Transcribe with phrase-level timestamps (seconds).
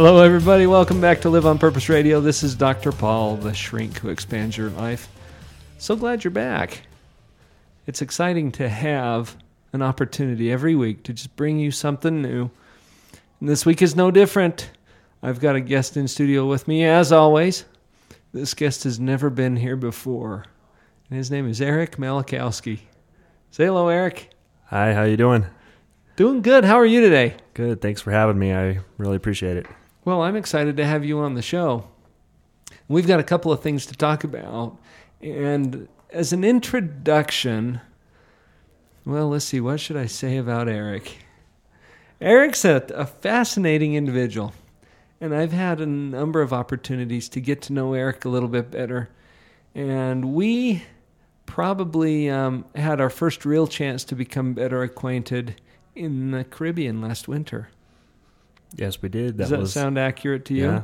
[0.00, 0.64] Hello, everybody.
[0.68, 2.20] Welcome back to Live on Purpose Radio.
[2.20, 2.92] This is Dr.
[2.92, 5.08] Paul, the shrink who expands your life.
[5.78, 6.82] So glad you're back.
[7.84, 9.36] It's exciting to have
[9.72, 12.48] an opportunity every week to just bring you something new.
[13.40, 14.70] And this week is no different.
[15.20, 17.64] I've got a guest in studio with me, as always.
[18.32, 20.44] This guest has never been here before,
[21.10, 22.78] and his name is Eric Malakowski.
[23.50, 24.30] Say hello, Eric.
[24.66, 25.44] Hi, how you doing?
[26.14, 26.64] Doing good.
[26.64, 27.34] How are you today?
[27.54, 27.80] Good.
[27.80, 28.54] Thanks for having me.
[28.54, 29.66] I really appreciate it.
[30.08, 31.84] Well, I'm excited to have you on the show.
[32.88, 34.78] We've got a couple of things to talk about.
[35.20, 37.82] And as an introduction,
[39.04, 41.18] well, let's see, what should I say about Eric?
[42.22, 44.54] Eric's a, a fascinating individual.
[45.20, 48.70] And I've had a number of opportunities to get to know Eric a little bit
[48.70, 49.10] better.
[49.74, 50.84] And we
[51.44, 55.60] probably um, had our first real chance to become better acquainted
[55.94, 57.68] in the Caribbean last winter.
[58.76, 59.38] Yes, we did.
[59.38, 60.64] That Does that was sound accurate to you?
[60.64, 60.82] yeah.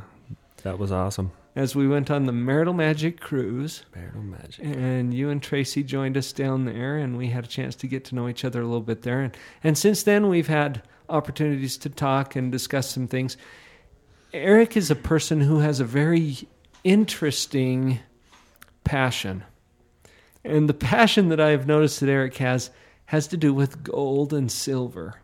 [0.63, 1.31] That was awesome.
[1.55, 4.65] As we went on the Marital Magic cruise, Marital magic.
[4.65, 8.03] and you and Tracy joined us down there, and we had a chance to get
[8.05, 9.21] to know each other a little bit there.
[9.21, 13.37] And, and since then, we've had opportunities to talk and discuss some things.
[14.33, 16.39] Eric is a person who has a very
[16.83, 17.99] interesting
[18.83, 19.43] passion.
[20.43, 22.69] And the passion that I have noticed that Eric has
[23.05, 25.21] has to do with gold and silver.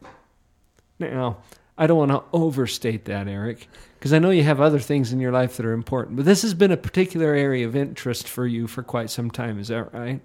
[0.99, 1.37] Now,
[1.81, 5.19] I don't want to overstate that, Eric, because I know you have other things in
[5.19, 8.45] your life that are important, but this has been a particular area of interest for
[8.45, 9.57] you for quite some time.
[9.57, 10.21] Is that right?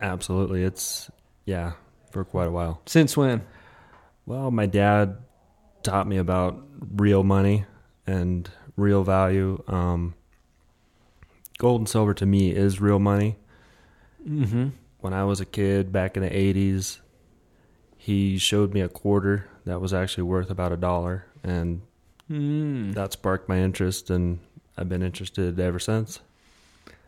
[0.00, 0.62] Absolutely.
[0.62, 1.10] It's
[1.44, 1.72] yeah,
[2.10, 2.80] for quite a while.
[2.86, 3.42] Since when?
[4.24, 5.18] Well, my dad
[5.82, 7.66] taught me about real money
[8.06, 9.62] and real value.
[9.68, 10.14] Um,
[11.58, 13.36] gold and silver to me is real money.
[14.26, 14.68] Mm-hmm.
[15.00, 17.00] When I was a kid back in the 80s,
[17.98, 21.80] he showed me a quarter that was actually worth about a dollar and
[22.30, 22.94] Mm.
[22.94, 24.38] that sparked my interest and
[24.78, 26.20] I've been interested ever since.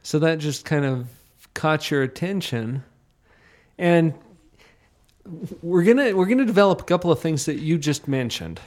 [0.03, 1.09] So that just kind of
[1.55, 2.85] caught your attention,
[3.79, 4.13] and
[5.63, 8.61] we're gonna we're gonna develop a couple of things that you just mentioned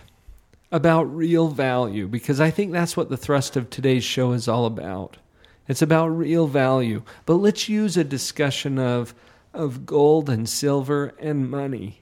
[0.72, 4.66] about real value because I think that's what the thrust of today's show is all
[4.66, 5.18] about.
[5.68, 9.14] It's about real value, but let's use a discussion of
[9.54, 12.02] of gold and silver and money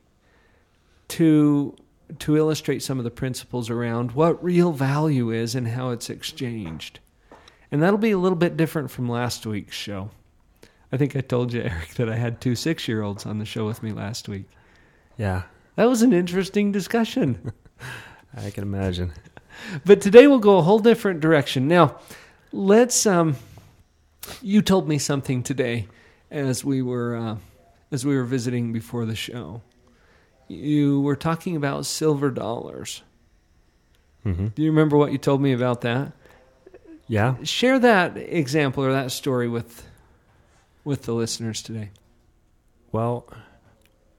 [1.09, 1.75] to
[2.19, 7.00] to illustrate some of the principles around what real value is and how it's exchanged.
[7.69, 10.09] And that'll be a little bit different from last week's show.
[10.90, 13.45] I think I told you, Eric, that I had two six year olds on the
[13.45, 14.45] show with me last week.
[15.18, 15.44] Yeah,
[15.75, 17.51] That was an interesting discussion.
[18.38, 19.12] I can imagine.
[19.85, 21.68] but today we'll go a whole different direction.
[21.68, 22.00] Now,
[22.53, 23.35] let's um
[24.41, 25.88] you told me something today
[26.31, 27.38] as we were uh,
[27.91, 29.62] as we were visiting before the show.
[30.47, 33.03] You were talking about silver dollars.
[34.24, 36.13] hmm Do you remember what you told me about that?
[37.08, 37.35] Yeah.
[37.44, 39.88] Share that example or that story with
[40.84, 41.90] with the listeners today.
[42.91, 43.28] Well,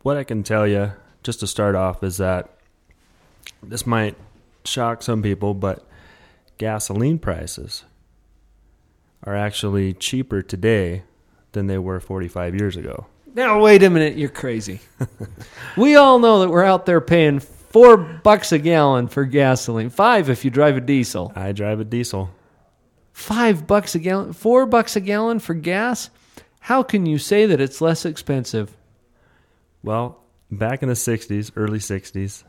[0.02, 2.50] what I can tell you, just to start off, is that
[3.62, 4.16] this might
[4.64, 5.86] shock some people, but
[6.58, 7.84] gasoline prices
[9.24, 11.02] are actually cheaper today
[11.52, 13.06] than they were 45 years ago.
[13.38, 14.80] Now wait a minute, you're crazy.
[15.76, 19.90] we all know that we're out there paying four bucks a gallon for gasoline.
[19.90, 21.32] Five if you drive a diesel.
[21.36, 22.30] I drive a diesel.
[23.12, 26.10] Five bucks a gallon four bucks a gallon for gas?
[26.58, 28.76] How can you say that it's less expensive?
[29.84, 30.18] Well,
[30.50, 32.42] back in the 60s, early 60s,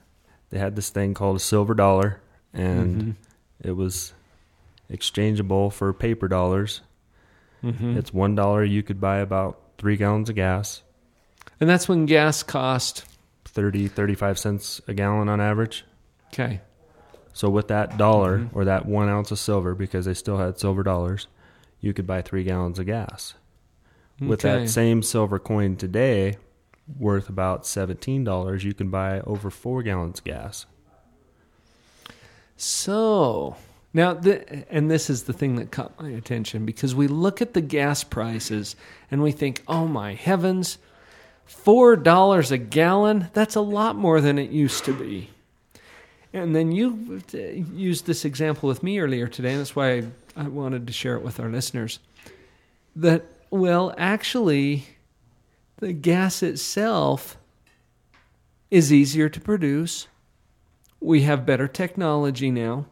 [0.50, 2.20] they had this thing called a silver dollar,
[2.52, 3.16] and Mhm.
[3.62, 4.14] it was
[4.90, 6.82] exchangeable for paper dollars.
[7.64, 7.96] Mhm.
[7.96, 10.84] It's one dollar, you could buy about three gallons of gas.
[11.60, 13.06] And that's when gas cost
[13.46, 15.84] 30 35 cents a gallon on average
[16.32, 16.62] okay.
[17.34, 18.50] so with that dollar Mhm.
[18.54, 21.26] or that one ounce of silver because they still had silver dollars
[21.82, 23.34] you could buy three gallons of gas
[24.22, 26.38] with that same silver coin today
[27.00, 30.66] worth about $17 you can buy over four gallons of gas
[32.56, 33.56] So,
[33.94, 37.54] Now, the, and this is the thing that caught my attention because we look at
[37.54, 38.76] the gas prices
[39.10, 40.78] and we think, oh my heavens,
[41.50, 43.30] $4 a gallon?
[43.34, 45.30] That's a lot more than it used to be.
[46.32, 50.04] And then you uh, used this example with me earlier today, and that's why I,
[50.36, 51.98] I wanted to share it with our listeners.
[52.96, 54.86] That, well, actually,
[55.78, 57.38] the gas itself
[58.70, 60.08] is easier to produce.
[61.00, 62.86] We have better technology now.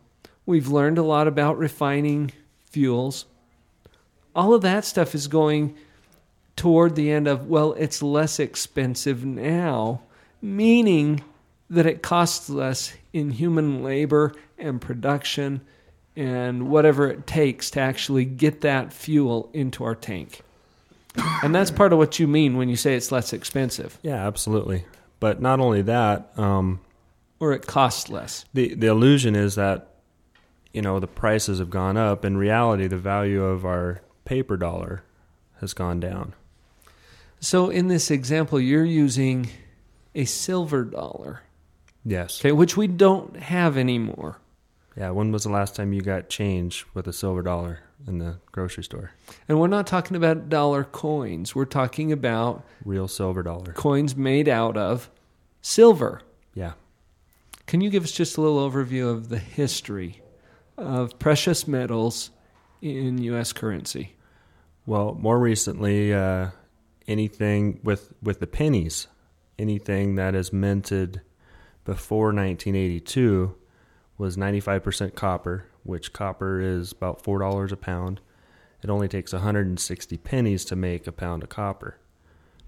[0.48, 2.32] We've learned a lot about refining
[2.66, 3.26] fuels.
[4.34, 5.76] All of that stuff is going
[6.56, 10.02] toward the end of, well, it's less expensive now,
[10.42, 11.22] meaning
[11.70, 15.62] that it costs less in human labor and production
[16.16, 20.42] and whatever it takes to actually get that fuel into our tank.
[21.44, 24.86] And that's part of what you mean when you say it's less expensive, Yeah, absolutely.
[25.20, 26.80] But not only that, um,
[27.40, 28.46] or it costs less.
[28.54, 29.90] the the illusion is that
[30.78, 32.24] you know the prices have gone up.
[32.24, 35.02] In reality, the value of our paper dollar
[35.60, 36.36] has gone down.
[37.40, 39.50] So in this example, you're using
[40.14, 41.42] a silver dollar,
[42.06, 42.40] Yes.
[42.40, 44.38] okay, which we don't have anymore.
[44.96, 45.10] Yeah.
[45.10, 48.84] When was the last time you got change with a silver dollar in the grocery
[48.84, 49.10] store?
[49.50, 51.56] And we're not talking about dollar coins.
[51.56, 53.74] We're talking about Real silver dollar.
[53.74, 55.10] coins made out of
[55.64, 56.22] silver.
[56.54, 56.74] Yeah.
[57.66, 60.22] Can you give us just a little overview of the history
[60.78, 62.32] of precious metals
[62.82, 63.54] in U.S.
[63.54, 64.16] currency?
[64.86, 66.50] Well, more recently, uh,
[67.08, 69.08] anything with with the pennies,
[69.60, 71.22] anything that is minted
[71.84, 73.56] before 1982
[74.18, 78.20] was 95% copper, which copper is about four dollars a pound.
[78.84, 81.98] It only takes 160 pennies to make a pound of copper.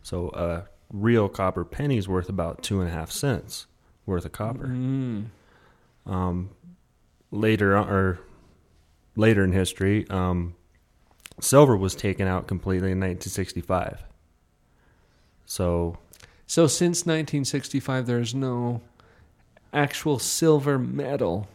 [0.01, 3.67] So a real copper penny is worth about two and a half cents
[4.05, 4.67] worth of copper.
[4.67, 5.25] Mm.
[6.05, 6.49] Um,
[7.31, 8.19] later or
[9.15, 10.55] later in history, um,
[11.39, 14.03] silver was taken out completely in 1965.
[15.45, 15.97] So
[16.45, 18.81] So since 1965, there's no
[19.73, 21.47] actual silver metal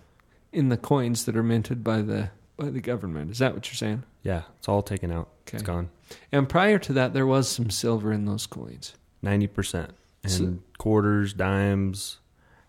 [0.52, 3.30] in the coins that are minted by the by the government.
[3.32, 4.04] Is that what you're saying?
[4.22, 5.28] yeah, it's all taken out.
[5.52, 5.90] It's gone.
[6.32, 8.94] And prior to that, there was some silver in those coins.
[9.22, 9.90] Ninety percent
[10.22, 12.18] and So- quarters, dimes,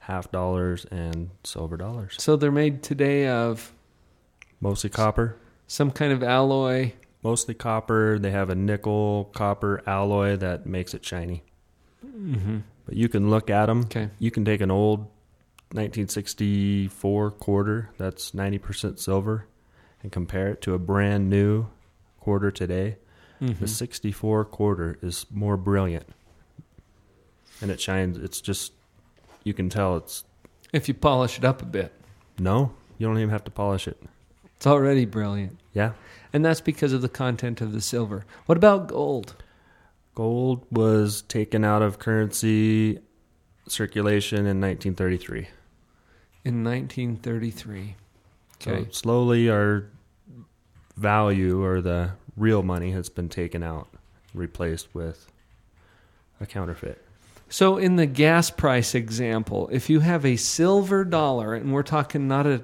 [0.05, 2.15] half dollars, and silver dollars.
[2.19, 3.73] So they're made today of
[4.61, 5.35] Mostly copper.
[5.67, 6.93] some kind of alloy.
[7.23, 8.19] Mostly copper.
[8.19, 11.43] They have a nickel copper alloy that makes it shiny.
[12.05, 12.59] Mm-hmm.
[12.85, 13.81] But you can look at them.
[13.85, 14.09] Okay.
[14.19, 15.07] You can take an old
[15.71, 19.47] 1964 quarter that's 90% silver
[20.03, 21.65] and compare it to a brand new
[22.19, 22.97] quarter today.
[23.41, 23.59] Mhm.
[23.59, 26.07] The 64 quarter is more brilliant.
[27.61, 28.17] And it shines.
[28.17, 28.73] It's just,
[29.45, 30.25] you can tell it's,
[30.73, 31.93] If you polish it up a bit,
[32.37, 34.01] no, you don't even have to polish it.
[34.57, 35.57] it's already brilliant.
[35.73, 35.93] Yeah.
[36.33, 38.25] And that's because of the content of the silver.
[38.45, 39.35] What about gold?
[40.15, 42.99] Gold was taken out of currency
[43.67, 45.47] circulation in 1933.
[46.43, 47.95] In 1933.
[48.61, 48.85] Okay.
[48.85, 49.85] So slowly our
[50.97, 53.87] value or the real money has been taken out,
[54.33, 55.27] replaced with
[56.39, 57.04] a counterfeit.
[57.49, 62.27] So in the gas price example, if you have a silver dollar, and we're talking
[62.27, 62.63] not a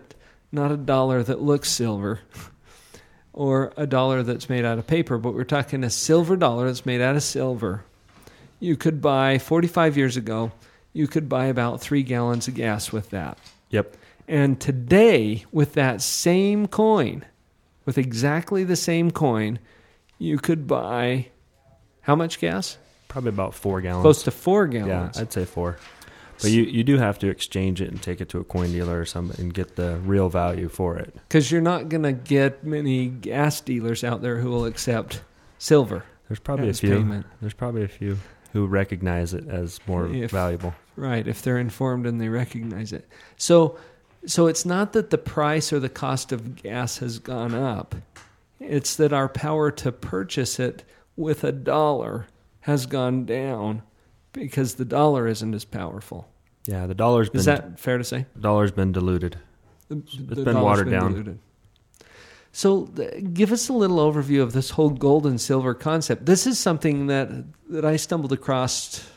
[0.51, 2.19] not a dollar that looks silver,
[3.33, 6.85] or a dollar that's made out of paper, but we're talking a silver dollar that's
[6.85, 7.85] made out of silver,
[8.59, 10.51] you could buy 45 years ago,
[10.93, 13.37] you could buy about three gallons of gas with that.
[13.69, 13.95] Yep.
[14.27, 17.25] And today, with that same coin,
[17.85, 19.59] with exactly the same coin,
[20.17, 21.27] you could buy
[22.01, 22.77] how much gas?
[23.11, 24.03] Probably about four gallons.
[24.03, 25.17] Close to four gallons.
[25.17, 25.21] yeah.
[25.21, 25.77] I'd say four.
[26.41, 28.99] But you, you do have to exchange it and take it to a coin dealer
[28.99, 31.13] or something and get the real value for it.
[31.13, 35.21] Because you're not going to get many gas dealers out there who will accept
[35.59, 36.95] silver There's probably as a few.
[36.95, 37.25] payment.
[37.41, 38.17] There's probably a few
[38.53, 40.73] who recognize it as more If- valuable.
[40.95, 43.07] Right, if they're informed and they recognize it.
[43.37, 43.77] So
[44.25, 47.93] so it's not that the price or the cost of gas has gone up.
[48.59, 50.83] It's that our power to purchase it
[51.15, 52.27] with a dollar
[52.61, 53.83] has gone down
[54.33, 56.27] because the dollar isn't as powerful.
[56.65, 58.25] Yeah, the dollar's been Is that fair to say?
[58.39, 59.37] dollar's been diluted.
[59.89, 61.11] The, been watered down.
[61.11, 61.39] diluted.
[62.53, 66.25] So, give us a little overview of this whole gold and silver concept.
[66.25, 67.29] This is something that
[67.69, 69.07] that I stumbled across.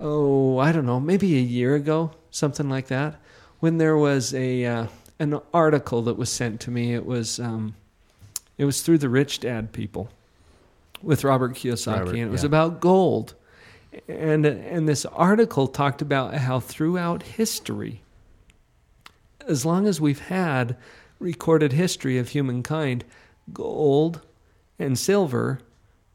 [0.00, 3.20] Oh, I don't know, maybe a year ago, something like that,
[3.60, 4.86] when there was a uh,
[5.18, 6.94] an article that was sent to me.
[6.94, 7.74] It was um,
[8.56, 10.08] it was through the Rich Dad people
[11.02, 12.48] with Robert Kiyosaki, Robert, and it was yeah.
[12.48, 13.34] about gold.
[14.06, 18.02] And and this article talked about how throughout history
[19.48, 20.76] as long as we've had
[21.18, 23.04] recorded history of humankind,
[23.52, 24.20] gold
[24.78, 25.60] and silver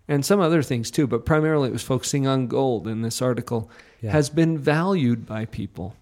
[0.08, 3.70] and some other things too, but primarily it was focusing on gold in this article,
[4.02, 4.12] Yeah.
[4.12, 5.96] has been valued by people.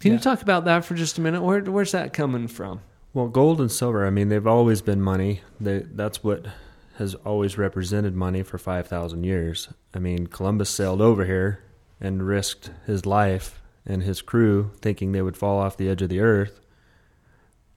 [0.00, 1.42] Can you talk about that for just a minute?
[1.42, 2.80] Where, where's that coming from?
[3.14, 5.40] Well, gold and silver, I mean, they've always been money.
[5.58, 6.46] They, that's what
[6.94, 9.68] has always represented money for 5,000 years.
[9.92, 11.60] I mean, Columbus sailed over here
[12.00, 16.08] and risked his life and his crew thinking they would fall off the edge of
[16.08, 16.60] the earth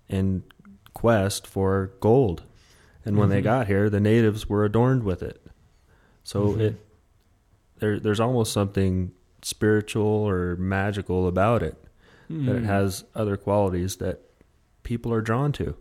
[0.08, 0.44] in
[0.94, 2.44] quest for gold.
[3.06, 3.46] And when they Mhm.
[3.46, 5.42] got here, the natives were adorned with it.
[6.24, 6.60] So Mhm.
[6.60, 6.76] it
[7.80, 9.12] there there's almost something
[9.44, 11.76] spiritual or magical about it
[12.30, 12.66] that it Mm.
[12.66, 14.22] has other qualities that
[14.84, 15.76] people are drawn to.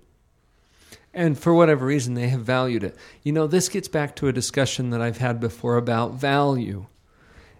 [1.16, 2.94] And for whatever reason, they have valued it.
[3.22, 6.86] You know, this gets back to a discussion that I've had before about value.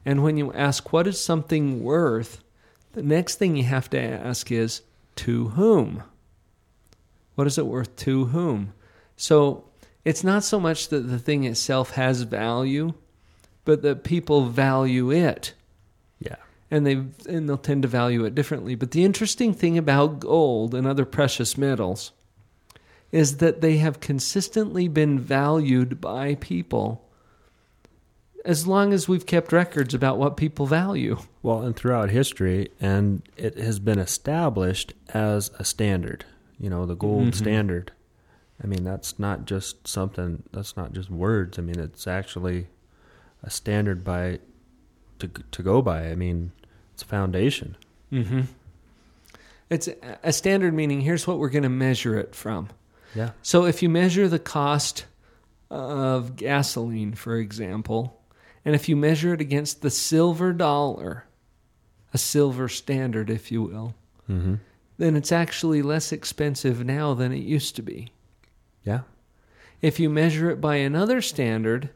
[0.04, 2.44] And when you ask, what is something worth?
[2.92, 4.82] The next thing you have to ask is,
[5.16, 6.02] to whom?
[7.34, 8.74] What is it worth to whom?
[9.16, 9.64] So
[10.04, 12.92] it's not so much that the thing itself has value,
[13.64, 15.54] but that people value it
[16.20, 16.36] Yeah.
[16.70, 16.92] and they
[17.26, 18.74] and they'll tend to value it differently.
[18.74, 22.12] But the interesting thing about gold and other precious metals
[23.16, 27.02] is that they have consistently been valued by people
[28.44, 31.16] as long as we've kept records about what people value.
[31.42, 36.26] Well, and throughout history, and it has been established as a standard.
[36.60, 37.34] You know, the gold Mhm.
[37.34, 37.92] standard.
[38.62, 40.42] I mean, that's not just something.
[40.52, 41.58] That's not just words.
[41.58, 42.66] I mean, it's actually
[43.42, 44.40] a standard by
[45.20, 46.10] to to go by.
[46.10, 46.52] I mean,
[46.92, 47.76] it's a foundation.
[48.12, 48.42] Mm-hmm.
[49.70, 49.88] It's
[50.22, 52.68] a standard meaning here's what we're going to measure it from.
[53.16, 53.30] Yeah.
[53.42, 55.06] So if you measure the cost
[55.70, 58.20] of gasoline, for example,
[58.64, 61.24] and if you measure it against the silver dollar,
[62.12, 63.94] a silver standard, if you will,
[64.28, 64.54] Mm-hmm.
[64.98, 68.10] then it's actually less expensive now than it used to be.
[68.82, 69.02] Yeah.
[69.80, 71.90] If you measure it by another standard,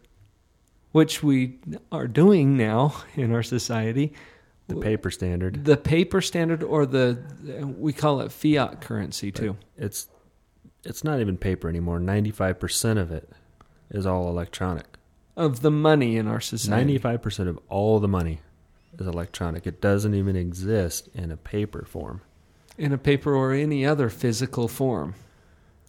[0.93, 1.59] which we
[1.91, 4.13] are doing now in our society,
[4.69, 5.65] The paper standard.
[5.65, 7.19] the paper standard or the
[7.77, 9.57] we call it fiat currency too.
[9.77, 10.07] It's
[10.85, 11.99] it's not even paper anymore.
[12.01, 13.29] Ninety five percent of it
[13.91, 14.87] is all electronic.
[15.37, 16.85] Of the money in our society.
[16.85, 18.41] Ninety-five percent of all the money
[18.99, 19.67] is electronic.
[19.67, 22.21] It doesn't even exist in a paper form.
[22.77, 25.15] in a paper or any other physical form.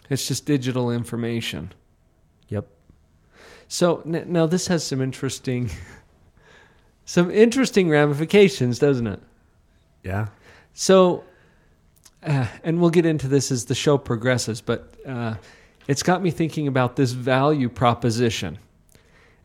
[0.10, 1.74] It's just digital information.
[2.50, 2.68] Yep.
[3.68, 5.70] So n- now this has some interesting,
[7.06, 9.22] some interesting ramifications, doesn't it?
[10.04, 10.28] Yeah.
[10.74, 11.24] So,
[12.24, 15.36] uh, and we'll get into this as the show progresses, but uh,
[15.88, 18.60] it's got me thinking about this value proposition.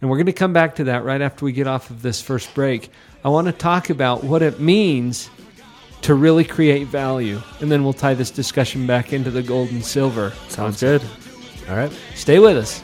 [0.00, 2.21] And we're going to come back to that right after we get off of this
[2.21, 2.90] first break.
[3.25, 5.30] I want to talk about what it means
[6.02, 7.40] to really create value.
[7.61, 10.33] And then we'll tie this discussion back into the gold and silver.
[10.49, 11.02] Sounds good.
[11.68, 11.92] All right.
[12.14, 12.83] Stay with us.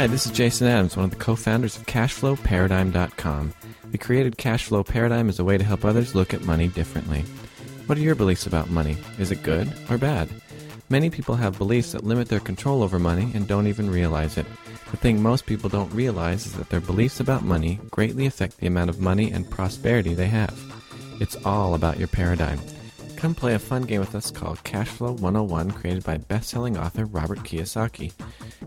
[0.00, 3.52] Hi, this is Jason Adams, one of the co-founders of CashflowParadigm.com.
[3.92, 7.20] We created Cashflow Paradigm as a way to help others look at money differently.
[7.84, 8.96] What are your beliefs about money?
[9.18, 10.30] Is it good or bad?
[10.88, 14.46] Many people have beliefs that limit their control over money and don't even realize it.
[14.90, 18.68] The thing most people don't realize is that their beliefs about money greatly affect the
[18.68, 20.58] amount of money and prosperity they have.
[21.20, 22.58] It's all about your paradigm.
[23.20, 27.40] Come play a fun game with us called Cashflow 101 created by best-selling author Robert
[27.40, 28.14] Kiyosaki.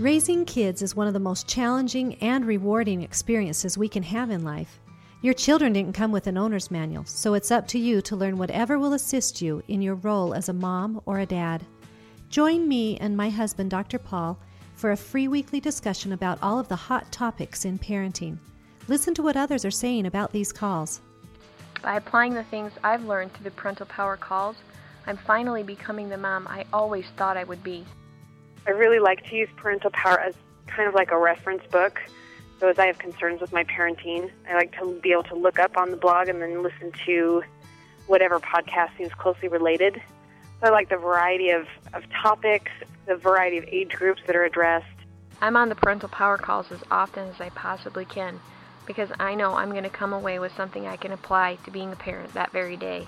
[0.00, 4.44] Raising kids is one of the most challenging and rewarding experiences we can have in
[4.44, 4.78] life.
[5.22, 8.36] Your children didn't come with an owner's manual, so it's up to you to learn
[8.36, 11.64] whatever will assist you in your role as a mom or a dad.
[12.28, 13.98] Join me and my husband, Dr.
[13.98, 14.38] Paul,
[14.74, 18.36] for a free weekly discussion about all of the hot topics in parenting.
[18.88, 21.00] Listen to what others are saying about these calls.
[21.82, 24.56] By applying the things I've learned through the parental power calls,
[25.06, 27.86] I'm finally becoming the mom I always thought I would be.
[28.66, 30.34] I really like to use Parental Power as
[30.66, 32.00] kind of like a reference book
[32.58, 35.58] So as I have concerns with my parenting, I like to be able to look
[35.58, 37.42] up on the blog and then listen to
[38.06, 40.00] whatever podcast seems closely related.
[40.60, 42.70] So I like the variety of, of topics,
[43.06, 44.86] the variety of age groups that are addressed.
[45.42, 48.40] I'm on the parental power calls as often as I possibly can
[48.86, 51.92] because I know I'm going to come away with something I can apply to being
[51.92, 53.06] a parent that very day.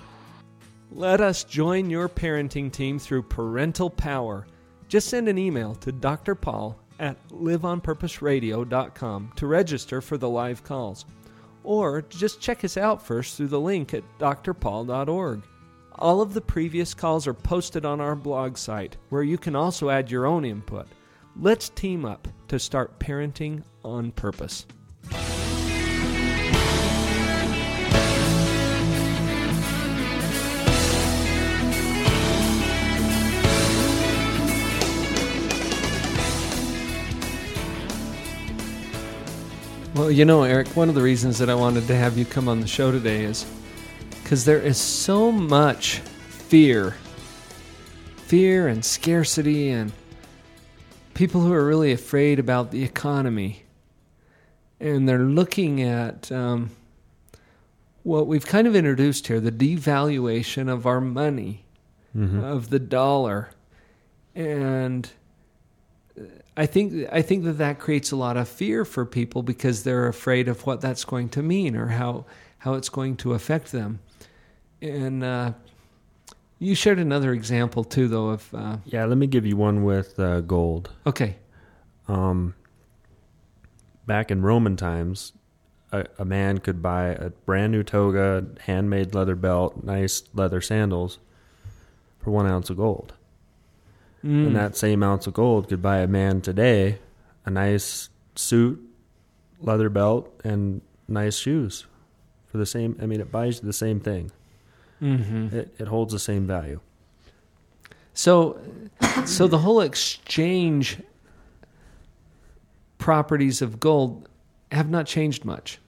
[0.91, 4.45] Let us join your parenting team through Parental Power.
[4.89, 6.33] Just send an email to Dr.
[6.33, 11.05] Paul at liveonpurposeradio.com to register for the live calls.
[11.63, 15.43] Or just check us out first through the link at drpaul.org.
[15.93, 19.89] All of the previous calls are posted on our blog site, where you can also
[19.89, 20.87] add your own input.
[21.39, 24.65] Let's team up to start parenting on purpose.
[39.99, 42.47] Well, you know, Eric, one of the reasons that I wanted to have you come
[42.47, 43.45] on the show today is
[44.23, 46.95] because there is so much fear,
[48.15, 49.91] fear and scarcity, and
[51.15, 53.63] people who are really afraid about the economy.
[54.79, 56.69] And they're looking at um,
[58.03, 61.65] what we've kind of introduced here the devaluation of our money,
[62.41, 63.49] of the dollar.
[64.33, 65.11] And
[66.59, 70.07] I think I think that that creates a lot of fear for people because they're
[70.07, 72.25] afraid of what that's going to mean or how
[72.59, 73.99] how it's going to affect them.
[74.81, 75.53] And uh,
[76.59, 78.29] you shared another example too, though.
[78.29, 80.89] Of uh, Yeah, let me give you one with uh, gold.
[81.07, 81.37] okay,
[82.09, 82.55] Um,
[84.05, 85.31] back in Roman times,
[85.93, 91.19] a, a man could buy a brand new toga, handmade leather belt, nice leather sandals
[92.19, 93.13] for one ounce of gold.
[94.23, 94.47] Mm.
[94.47, 96.99] And that same ounce of gold could buy a man today
[97.45, 98.79] a nice suit,
[99.61, 101.85] leather belt, and nice shoes
[102.47, 102.97] for the same.
[103.01, 104.31] I mean, it buys you the same thing.
[104.99, 106.79] hmm It, it holds the same value.
[108.13, 108.59] So,
[109.25, 110.97] so the whole exchange
[112.97, 114.27] properties of gold
[114.71, 115.79] have not changed much.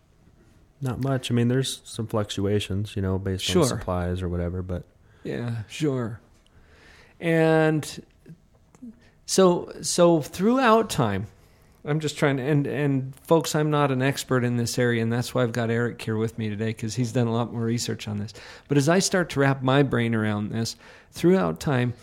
[0.81, 1.29] Not much.
[1.29, 3.63] I mean, there's some fluctuations, you know, based Sure.
[3.63, 4.83] on supplies or whatever, but
[5.23, 6.19] Yeah, sure.
[7.19, 8.03] And
[9.31, 11.27] so so throughout time,
[11.85, 15.09] I'm just trying to and and folks, I'm not an expert in this area, and
[15.09, 17.63] that's why I've got Eric here with me today because he's done a lot more
[17.63, 18.33] research on this.
[18.67, 20.75] But as I start to wrap my brain around this,
[21.13, 21.93] throughout time,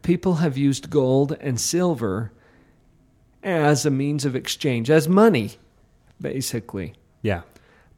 [0.00, 2.32] people have used gold and silver
[3.42, 5.52] as a means of exchange, as money,
[6.18, 6.94] basically.
[7.20, 7.42] yeah.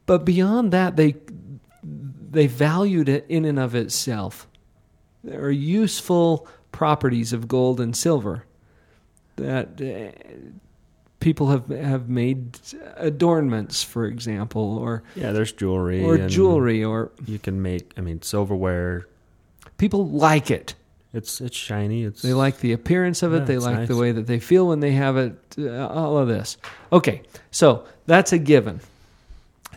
[0.05, 1.15] But beyond that, they
[1.81, 4.45] they valued it in and of itself.
[5.23, 8.43] There are useful properties of gold and silver
[9.37, 10.43] that uh,
[11.19, 12.59] people have have made
[12.97, 16.03] adornments, for example, or Yeah, there's jewelry.
[16.03, 19.07] or jewelry, or You can make, I mean, silverware.
[19.77, 20.75] people like it.
[21.13, 22.03] It's it's shiny.
[22.03, 23.39] It's They like the appearance of it.
[23.39, 25.33] Yeah, they like the way that they feel when they have it.
[25.57, 26.57] Uh, all of this.
[26.91, 28.81] Okay, so that's a given.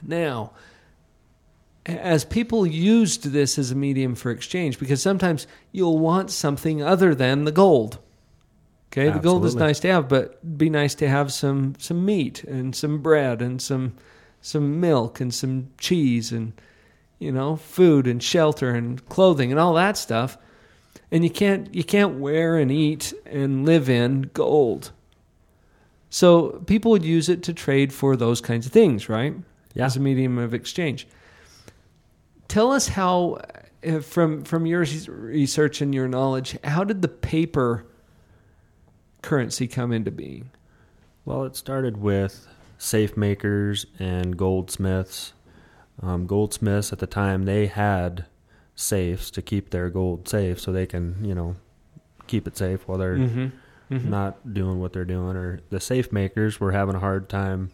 [0.03, 0.53] Now,
[1.87, 7.15] as people used this as a medium for exchange, because sometimes you'll want something other
[7.15, 7.99] than the gold.
[8.93, 12.05] Okay, the gold is nice to have, but it'd be nice to have some some
[12.05, 13.95] meat and some bread and some
[14.41, 16.53] some milk and some cheese and
[17.19, 20.37] you know food and shelter and clothing and all that stuff
[21.11, 24.93] and you can't you can't wear and eat and live in gold.
[26.09, 29.35] So people would use it to trade for those kinds of things, right?
[29.75, 29.87] Yeah.
[29.87, 31.07] As a medium of exchange.
[32.49, 33.39] Tell us how,
[33.87, 37.87] uh, from from your research and your knowledge, how did the paper
[39.23, 40.51] currency come into being?
[41.25, 42.47] Well, it started with
[42.79, 45.33] safe makers and goldsmiths.
[46.03, 48.25] Um, goldsmiths at the time they had
[48.75, 51.57] safes to keep their gold safe, so they can you know
[52.27, 53.17] keep it safe while they're
[53.91, 54.09] Mm-hmm.
[54.09, 55.37] not doing what they're doing.
[55.37, 57.73] Or the safe makers were having a hard time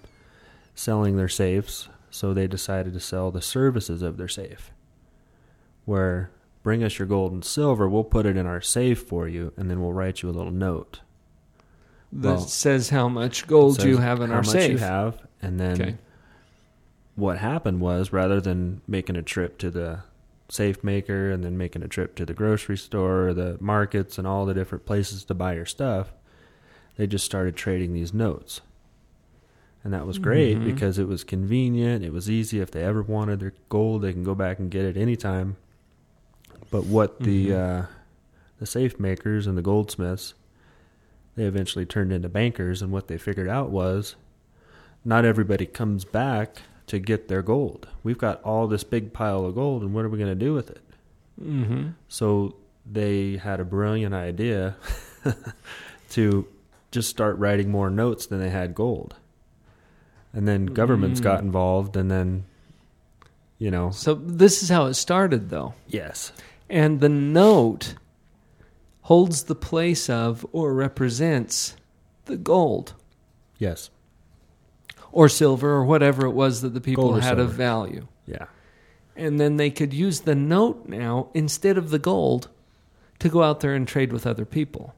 [0.74, 4.70] selling their safes, so they decided to sell the services of their safe.
[5.84, 6.30] Where
[6.62, 9.70] bring us your gold and silver, we'll put it in our safe for you, and
[9.70, 11.00] then we'll write you a little note.
[12.12, 14.72] That Well, says how much gold you have in how our much safe.
[14.72, 15.94] you have, and then Okay.
[17.14, 20.00] what happened was rather than making a trip to the
[20.48, 24.26] safe maker and then making a trip to the grocery store or the markets and
[24.26, 26.12] all the different places to buy your stuff,
[26.96, 28.60] they just started trading these notes.
[29.82, 30.64] And that was great Mhm.
[30.64, 34.24] because it was convenient, it was easy if they ever wanted their gold, they can
[34.24, 35.56] go back and get it anytime.
[36.70, 37.82] But what the Mhm.
[37.82, 37.86] uh,
[38.58, 40.34] the safe makers and the goldsmiths
[41.36, 44.16] they eventually turned into bankers and what they figured out was
[45.04, 47.86] not everybody comes back to get their gold.
[48.02, 50.54] We've got all this big pile of gold, and what are we going to do
[50.54, 50.80] with it?
[51.42, 51.88] Mm-hmm.
[52.08, 52.56] So
[52.90, 54.76] they had a brilliant idea
[56.10, 56.46] to
[56.90, 59.14] just start writing more notes than they had gold.
[60.32, 61.24] And then governments Mm.
[61.24, 62.44] got involved, and then,
[63.58, 65.74] you know, So this is how it started, though.
[65.88, 66.32] yes,
[66.70, 67.94] And the note
[69.06, 71.76] holds the place of or represents
[72.24, 72.92] the gold
[73.56, 73.88] yes,
[75.12, 78.08] or silver or whatever it was that the people had of value.
[78.26, 78.46] yeah,
[79.14, 82.48] And then they could use the note now instead of the gold
[83.20, 84.92] to go out there and trade with other people.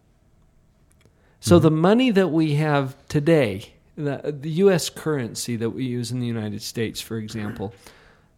[1.40, 4.88] So the money that we have today, the, the U.S.
[4.88, 7.74] currency that we use in the United States, for example,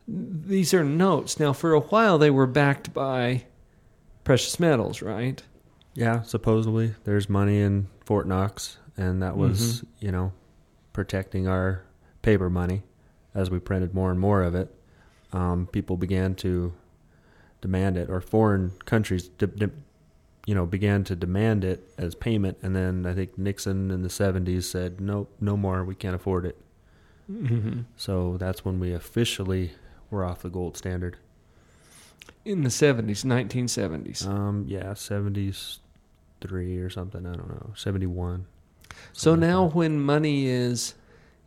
[0.08, 1.38] these are notes.
[1.38, 3.44] Now, for a while, they were backed by
[4.24, 5.40] precious metals, right?
[5.94, 6.22] Yeah.
[6.22, 10.32] Supposedly, there's money in Fort Knox, and that was, you know,
[10.92, 11.82] protecting our
[12.22, 12.82] paper money
[13.34, 14.74] as we printed more and more of it.
[15.32, 16.72] Um, people began to
[17.60, 19.70] demand it, or foreign countries, de- de-
[20.46, 22.58] you know, began to demand it as payment.
[22.62, 25.84] And then I think Nixon in the '70s said, "Nope, no more.
[25.84, 26.56] We can't afford it."
[27.30, 27.82] Mm-hmm.
[27.96, 29.72] So that's when we officially
[30.10, 31.16] were off the gold standard.
[32.44, 34.26] In the 70s, 1970s.
[34.26, 37.26] Um, yeah, '73 or something.
[37.26, 38.46] I don't know, '71.
[39.12, 40.94] So something like now, when money is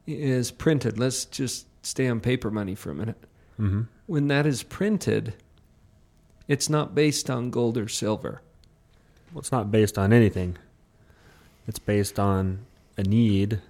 [0.05, 3.17] is printed, let's just stay on paper money for a minute.
[3.59, 3.87] Mhm.
[4.05, 5.33] When that is printed,
[6.47, 8.41] it's not based on gold or silver.
[9.33, 10.57] Well, it's not based on anything.
[11.67, 12.65] It's based on
[12.97, 13.61] a need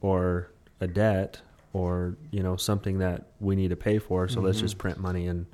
[0.00, 0.48] or
[0.80, 1.40] a debt
[1.72, 4.62] or, you know, something that we need to pay for, so let's Mhm.
[4.62, 5.46] just print money and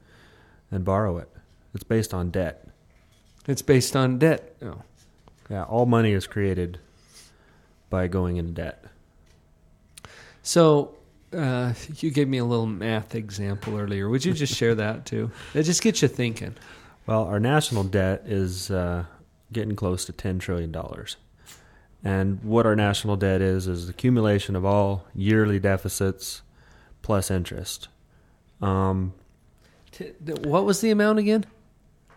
[0.73, 1.29] and borrow it.
[1.75, 2.67] It's based on debt.
[3.47, 4.57] It's based on debt.
[5.49, 6.81] Yeah, all money is created
[7.91, 8.85] by going into debt.
[10.43, 10.97] So
[11.33, 14.09] uh, you gave me a little math example earlier.
[14.09, 15.31] Would you just share that too?
[15.53, 16.57] That just gets you thinking.
[17.07, 19.05] Well, our national debt is uh,
[19.53, 21.17] getting close to ten trillion dollars,
[22.05, 26.43] and what our national debt is is the accumulation of all yearly deficits
[27.03, 27.89] plus interest.
[28.61, 29.15] Um,
[30.45, 31.45] What was the amount again?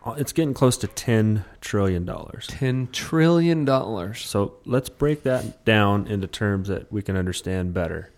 [0.05, 2.47] Uh, it's getting close to ten trillion dollars.
[2.47, 4.21] Ten trillion dollars.
[4.21, 8.11] So let's break that down into terms that we can understand better.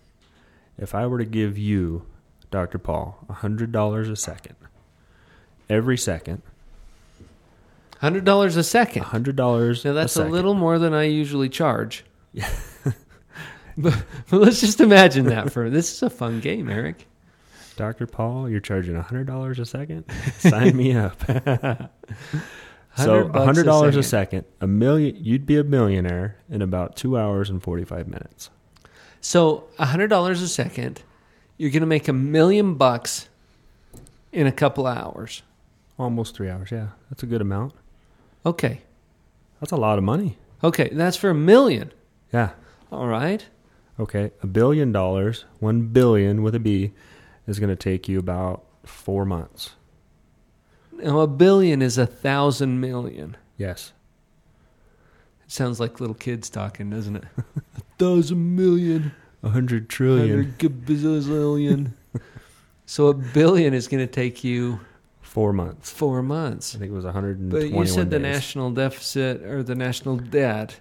[0.76, 2.04] If I were to give you,
[2.50, 2.78] Dr.
[2.78, 4.56] Paul, hundred dollars a second,
[5.70, 6.42] every second,
[8.00, 9.02] Hundred dollars a second.
[9.04, 9.84] hundred dollars.
[9.84, 10.32] Now that's a, second.
[10.32, 12.04] little more than I usually charge.
[13.76, 17.06] but, but let's just imagine that for this is a fun game, Eric.
[17.78, 18.06] Dr.
[18.06, 20.04] Paul, you're charging hundred dollars a second.
[20.38, 21.18] Sign me up.
[22.96, 24.44] so 100 bucks hundred dollars a second.
[24.60, 25.16] a million.
[25.18, 28.50] You'd be a millionaire in about two hours and forty-five minutes.
[29.20, 31.02] So hundred dollars a second,
[31.56, 33.28] you're going to make a million bucks
[34.32, 35.42] in a couple of hours.
[35.98, 36.70] Almost three hours.
[36.70, 37.72] Yeah, that's a good amount.
[38.46, 38.80] Okay,
[39.60, 40.38] That's a lot of money.
[40.62, 41.92] okay, that's for a million.
[42.32, 42.50] Yeah.
[42.90, 43.44] All right.
[44.00, 46.92] Okay, a billion dollars, one billion with a B,
[47.48, 49.70] is going to take you about four months.
[50.92, 53.36] Now a billion is a thousand million.
[53.56, 53.92] Yes.
[55.44, 57.24] It sounds like little kids talking, doesn't it?
[57.36, 57.42] a
[57.98, 60.28] thousand million, A hundred trillion.
[60.28, 61.92] hundred gazillion.
[62.86, 64.80] so a billion is going to take you
[65.22, 65.90] Four months.
[65.90, 66.74] four months.
[66.74, 70.80] I think it was 121 But you said the national deficit or the national debt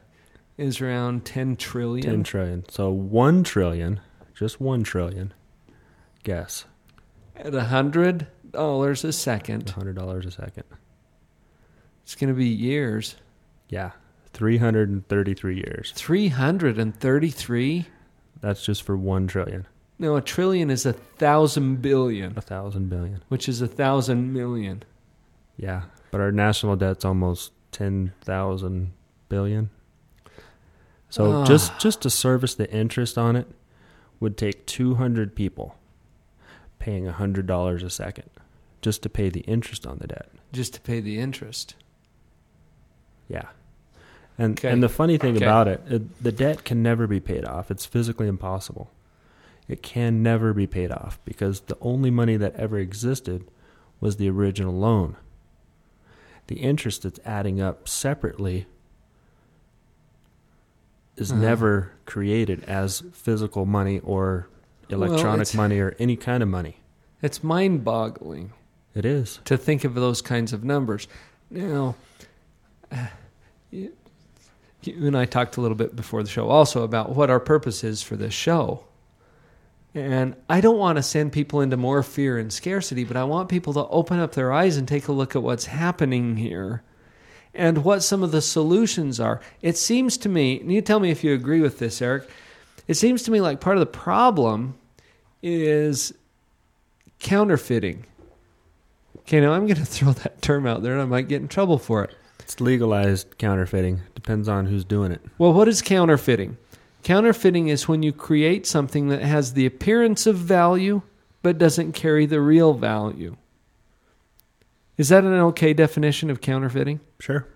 [0.58, 2.06] is around 10 trillion.
[2.06, 2.66] 10 trillion.
[2.70, 4.00] So 1 trillion,
[4.34, 5.34] just 1 trillion.
[6.28, 6.66] Guess.
[7.38, 10.66] At a hundred dollars a second, $100 a second.
[12.04, 13.16] it's going to be years.
[13.70, 13.92] Yeah.
[14.34, 15.94] 333 years.
[15.96, 17.86] Three hundred and thirty-three.
[18.42, 19.68] That's just for 1 trillion.
[20.00, 23.24] No, a trillion is a thousand billion, A thousand billion.
[23.30, 24.84] which is a thousand million.
[25.56, 25.84] Yeah.
[26.12, 28.92] But our national debt's almost 10,000
[29.30, 29.70] billion.
[31.10, 31.46] So Ah.
[31.46, 33.48] just just to service the interest on it
[34.20, 35.77] would take 200 people
[36.88, 38.30] paying $100 a second
[38.82, 40.30] just to pay the interest on the debt.
[40.54, 41.76] Just to pay the interest.
[43.28, 43.50] Yeah.
[44.38, 44.70] And Okay.
[44.72, 45.44] and the funny thing Okay.
[45.46, 47.70] about it, it, the debt can never be paid off.
[47.70, 48.90] It's physically impossible.
[49.68, 53.44] It can never be paid off because the only money that ever existed
[54.00, 55.18] was the original loan.
[56.48, 58.66] The interest that's adding up separately
[61.18, 61.42] is Uh-huh.
[61.42, 64.48] never created as physical money or
[64.90, 66.78] electronic it's- money or any kind of money.
[67.22, 68.54] It's mind-boggling.
[68.94, 69.40] It is.
[69.46, 71.08] to think of those kinds of numbers.
[71.52, 71.96] Now,
[72.92, 73.08] uh,
[73.72, 73.94] you,
[74.82, 77.84] you and I talked a little bit before the show also about what our purpose
[77.84, 78.86] is for this show.
[79.94, 83.50] And I don't want to send people into more fear and scarcity, but I want
[83.50, 86.84] people to open up their eyes and take a look at what's happening here
[87.54, 89.42] and what some of the solutions are.
[89.62, 92.30] It seems to me, and you tell me if you agree with this, Eric,
[92.88, 94.76] it seems to me like part of the problem
[95.42, 96.14] is
[97.20, 98.06] counterfeiting.
[99.20, 101.48] Okay, now I'm going to throw that term out there and I might get in
[101.48, 102.16] trouble for it.
[102.40, 104.02] It's legalized counterfeiting.
[104.16, 105.22] Depends on who's doing it.
[105.38, 106.58] Well, what is counterfeiting?
[107.04, 111.02] Counterfeiting is when you create something that has the appearance of value
[111.42, 113.36] but doesn't carry the real value.
[114.98, 117.00] Is that an okay definition of counterfeiting?
[117.20, 117.48] Sure.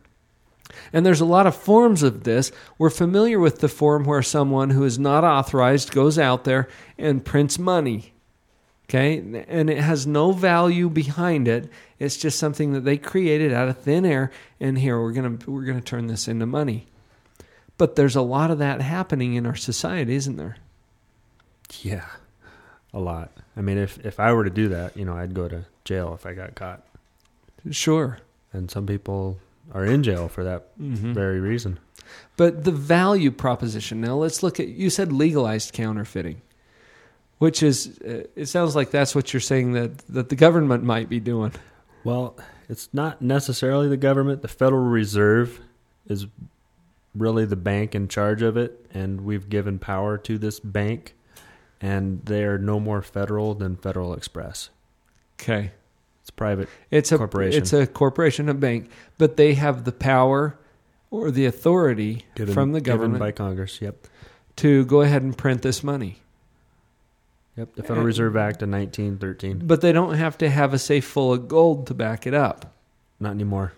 [0.93, 2.51] And there's a lot of forms of this.
[2.77, 7.25] We're familiar with the form where someone who is not authorized goes out there and
[7.25, 8.13] prints money.
[8.89, 9.17] Okay?
[9.47, 11.69] And it has no value behind it.
[11.97, 15.51] It's just something that they created out of thin air and here we're going to
[15.51, 16.87] we're going to turn this into money.
[17.77, 20.57] But there's a lot of that happening in our society, isn't there?
[21.81, 22.05] Yeah.
[22.93, 23.31] A lot.
[23.55, 26.13] I mean, if if I were to do that, you know, I'd go to jail
[26.13, 26.83] if I got caught.
[27.69, 28.19] Sure.
[28.53, 29.39] And some people
[29.73, 31.13] are in jail for that Mhm.
[31.13, 31.79] very reason.
[32.37, 34.01] But the value proposition.
[34.01, 34.67] Now let's look at.
[34.67, 36.41] You said legalized counterfeiting,
[37.37, 37.99] which is.
[38.05, 41.53] Uh, it sounds like that's what you're saying that that the government might be doing.
[42.03, 44.41] Well, it's not necessarily the government.
[44.41, 45.59] The Federal Reserve
[46.07, 46.25] is
[47.15, 51.13] really the bank in charge of it, and we've given power to this bank,
[51.79, 54.69] and they are no more federal than Federal Express.
[55.39, 55.71] Okay.
[56.31, 56.69] It's private.
[56.89, 57.61] It's a Corporation.
[57.61, 60.57] It's a corporation, a bank, but they have the power
[61.09, 63.79] or the authority Given- from the given government by Congress.
[63.81, 64.07] Yep.
[64.57, 66.17] to go ahead and print this money.
[67.57, 67.75] Yep.
[67.75, 69.61] The Federal And- Reserve Act of 1913.
[69.65, 72.73] But they don't have to have a safe full of gold to back it up.
[73.19, 73.73] Not anymore.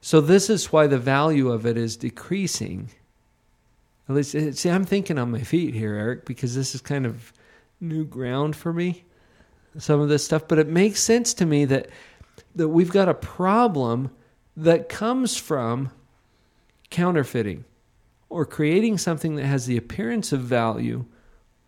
[0.00, 2.90] So this is why the value of it is decreasing.
[4.08, 7.04] At least, eh, see, I'm thinking on my feet here, Eric, because this is kind
[7.06, 7.32] of
[7.80, 9.04] new ground for me.
[9.76, 11.88] Some of this stuff, but it makes sense to me that
[12.54, 14.10] that we've got a problem
[14.56, 15.90] that comes from
[16.90, 17.64] counterfeiting
[18.28, 21.04] or creating something that has the appearance of value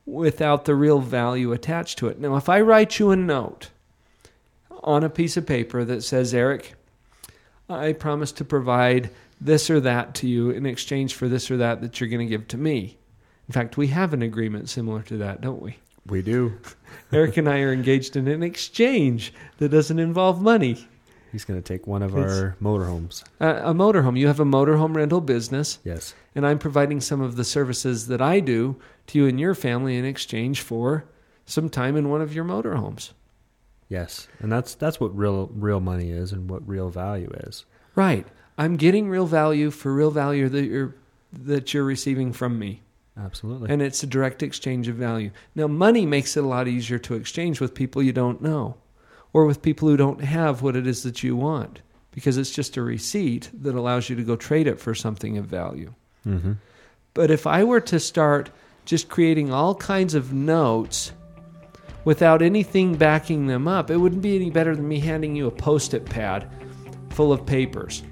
[0.05, 2.19] without the real value attached to it.
[2.19, 3.71] Now, if I write you a note
[4.83, 6.75] on a piece of paper that says, Eric,
[7.69, 9.11] I promise to provide
[9.41, 12.31] this or that to you in exchange for this or that that you're going to
[12.31, 12.99] give to me.
[13.49, 15.77] In fact, we have an agreement similar to that, don't we?
[16.07, 16.55] We do.
[17.13, 20.87] Eric and I are engaged in an exchange that doesn't involve money.
[21.33, 23.23] He's going to take one of It's- our motorhomes.
[23.41, 24.19] Uh, a motorhome.
[24.19, 26.15] You have a motorhome rental business, Yes.
[26.35, 28.77] and I'm providing some of the services that I do
[29.09, 31.05] to you and your family in exchange for
[31.47, 33.11] some time in one of your motorhomes.
[33.89, 34.27] Yes.
[34.41, 37.65] And that's that's what real real money is and what real value is.
[37.97, 38.27] Right.
[38.57, 40.95] I'm getting real value for real value that you're
[41.33, 42.83] that you're receiving from me.
[43.19, 43.71] Absolutely.
[43.71, 45.31] And it's a direct exchange of value.
[45.55, 48.77] Now, money makes it a lot easier to exchange with people you don't know
[49.33, 51.81] or with people who don't have what it is that you want
[52.13, 55.47] because it's just a receipt that allows you to go trade it for something of
[55.47, 55.93] value.
[56.27, 56.53] mm-hmm.
[57.15, 58.51] But if I were to start
[58.85, 61.13] just creating all kinds of notes
[62.05, 65.51] without anything backing them up, it wouldn't be any better than me handing you a
[65.51, 66.49] post it pad
[67.11, 68.03] full of papers.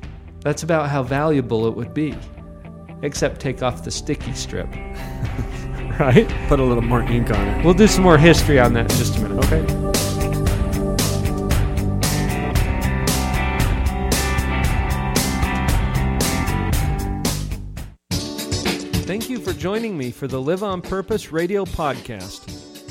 [0.41, 2.15] That's about how valuable it would be.
[3.03, 4.69] Except take off the sticky strip.
[5.99, 6.29] right?
[6.49, 7.65] Put a little more ink on it.
[7.65, 9.45] We'll do some more history on that in just a minute.
[9.45, 9.89] Okay.
[19.07, 22.47] Thank you for joining me for the Live on Purpose radio podcast.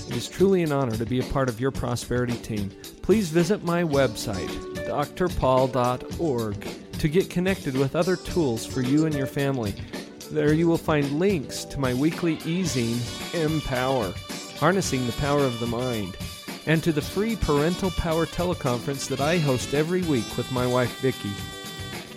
[0.10, 2.72] It is truly an honor to be a part of your prosperity team.
[3.02, 4.48] Please visit my website,
[4.88, 6.56] drpaul.org,
[7.00, 9.74] to get connected with other tools for you and your family.
[10.32, 13.00] There you will find links to my weekly e-zine,
[13.34, 14.14] Empower,
[14.60, 16.18] Harnessing the Power of the Mind,
[16.66, 21.00] and to the free Parental Power teleconference that I host every week with my wife
[21.00, 21.32] Vicki.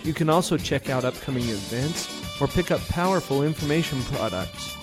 [0.03, 4.75] You can also check out upcoming events or pick up powerful information products.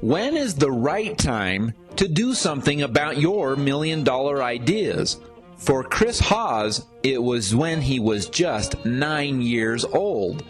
[0.01, 5.19] When is the right time to do something about your million dollar ideas?
[5.59, 10.43] For Chris Hawes, it was when he was just nine years old.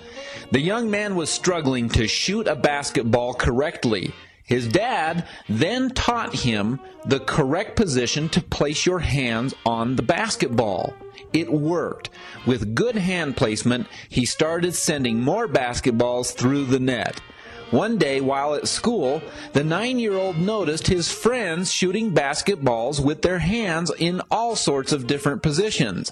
[0.52, 4.14] The young man was struggling to shoot a basketball correctly,
[4.50, 10.96] His dad then taught him the correct position to place your hands on the basketball.
[11.34, 12.10] It worked.
[12.48, 17.22] With good hand placement, he started sending more basketballs through the net.
[17.72, 19.22] One day while at school,
[19.54, 24.92] the nine year old noticed his friends shooting basketballs with their hands in all sorts
[24.92, 26.12] of different positions.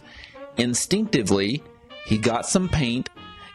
[0.58, 1.64] Instinctively,
[2.06, 3.10] he got some paint,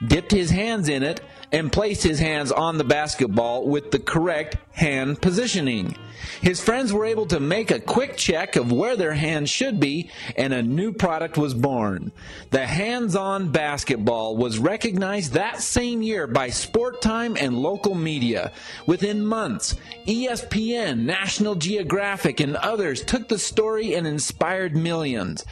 [0.05, 1.21] dipped his hands in it,
[1.53, 5.95] and placed his hands on the basketball with the correct hand positioning.
[6.41, 10.11] His friends were able to make a quick check of where their hands should be,
[10.37, 12.11] and a new product was born.
[12.51, 18.53] The hands on basketball was recognized that same year by Sport Time and local media.
[18.87, 25.45] Within months, ESPN, National Geographic, and others took the story and inspired millions.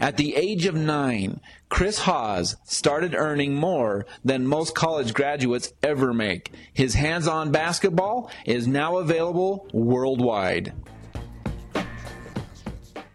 [0.00, 6.14] At the age of nine, Chris Hawes started earning more than most college graduates ever
[6.14, 6.52] make.
[6.72, 10.72] His hands on basketball is now available worldwide.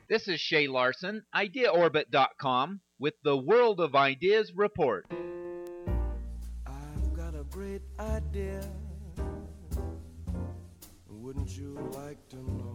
[0.07, 5.07] This is Shay Larson, IdeaOrbit.com, with the World of Ideas report.
[6.67, 8.61] I've got a great idea.
[11.09, 12.72] Wouldn't you like to know?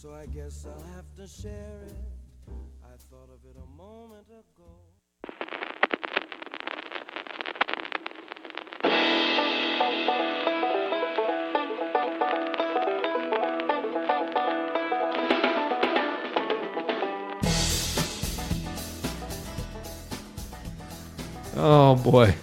[0.00, 1.92] So I guess I'll have to share it.
[2.84, 4.64] I thought of it a moment ago.
[21.56, 22.36] Oh boy.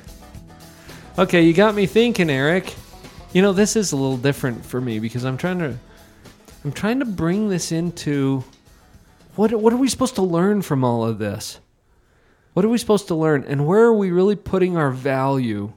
[1.17, 2.75] Okay, you got me thinking, Eric.
[3.31, 5.77] You know, this is a little different for me because I'm trying to
[6.65, 8.43] I'm trying to bring this into
[9.35, 11.59] what what are we supposed to learn from all of this?
[12.53, 15.73] What are we supposed to learn and where are we really putting our value?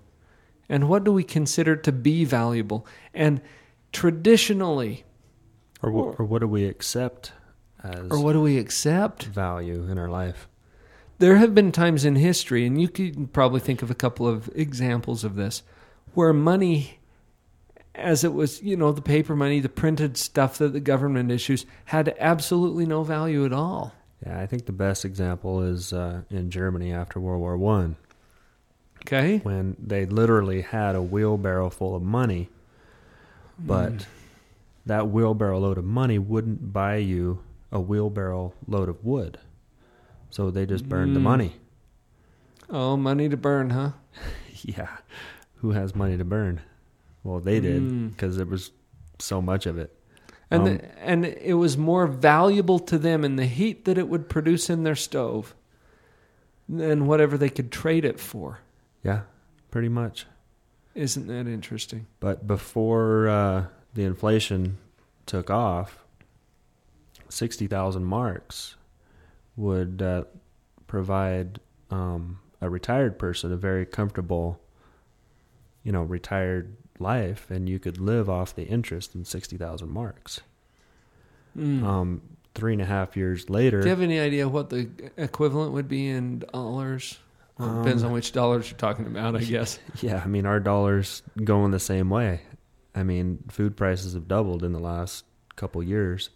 [0.67, 2.87] And what do we consider to be valuable?
[3.13, 3.43] And
[3.93, 5.05] traditionally,
[5.83, 7.33] Or, wh- or what do we accept
[7.83, 9.25] as or what do we accept?
[9.25, 10.49] value in our life?
[11.19, 14.49] There have been times in history, and you could probably think of a couple of
[14.55, 15.63] examples of this,
[16.15, 16.98] where money,
[17.99, 21.67] as it was, you know, the paper money, the printed stuff that the government issues,
[21.87, 23.93] had absolutely no value at all.
[24.25, 27.97] Yeah, I think the best example is uh, in Germany after World War One,
[29.07, 29.39] Okay?
[29.39, 32.49] when they literally had a wheelbarrow full of money,
[33.59, 34.07] but Mm.
[34.87, 39.39] that wheelbarrow load of money wouldn't buy you a wheelbarrow load of wood.
[40.31, 41.25] So they just burned the Mm.
[41.25, 41.57] money.
[42.71, 43.93] Oh, money to burn, huh?
[44.63, 44.97] yeah.
[45.57, 46.61] Who has money to burn?
[47.29, 48.11] Well, they did Mm.
[48.11, 48.71] because there was
[49.19, 49.95] so much of it.
[50.51, 54.09] And Um, the, and it was more valuable to them in the heat that it
[54.09, 55.55] would produce in their stove
[56.69, 58.61] than whatever they could trade it for.
[59.05, 59.23] yeah,
[59.71, 60.27] pretty much.
[60.95, 62.07] Isn't that interesting?
[62.19, 64.79] But before uh, the inflation
[65.27, 66.05] took off,
[67.29, 68.77] 60,000 marks
[69.55, 70.25] would uh,
[70.87, 71.61] provide
[71.91, 74.61] um, a retired person a very comfortable,
[75.85, 80.41] you know, retired life, and you could live off the interest in 60,000 marks.
[81.57, 81.83] Mm.
[81.85, 82.23] Um,
[82.55, 85.89] three and a half years later, Do you have any idea what the equivalent would
[85.89, 87.19] be in dollars?
[87.59, 89.79] Well, it depends Um, on which dollars you're talking about, I guess.
[90.01, 92.43] Yeah, I mean our dollars going the same way.
[92.95, 95.25] I mean, food prices have doubled in the last
[95.57, 96.31] couple years,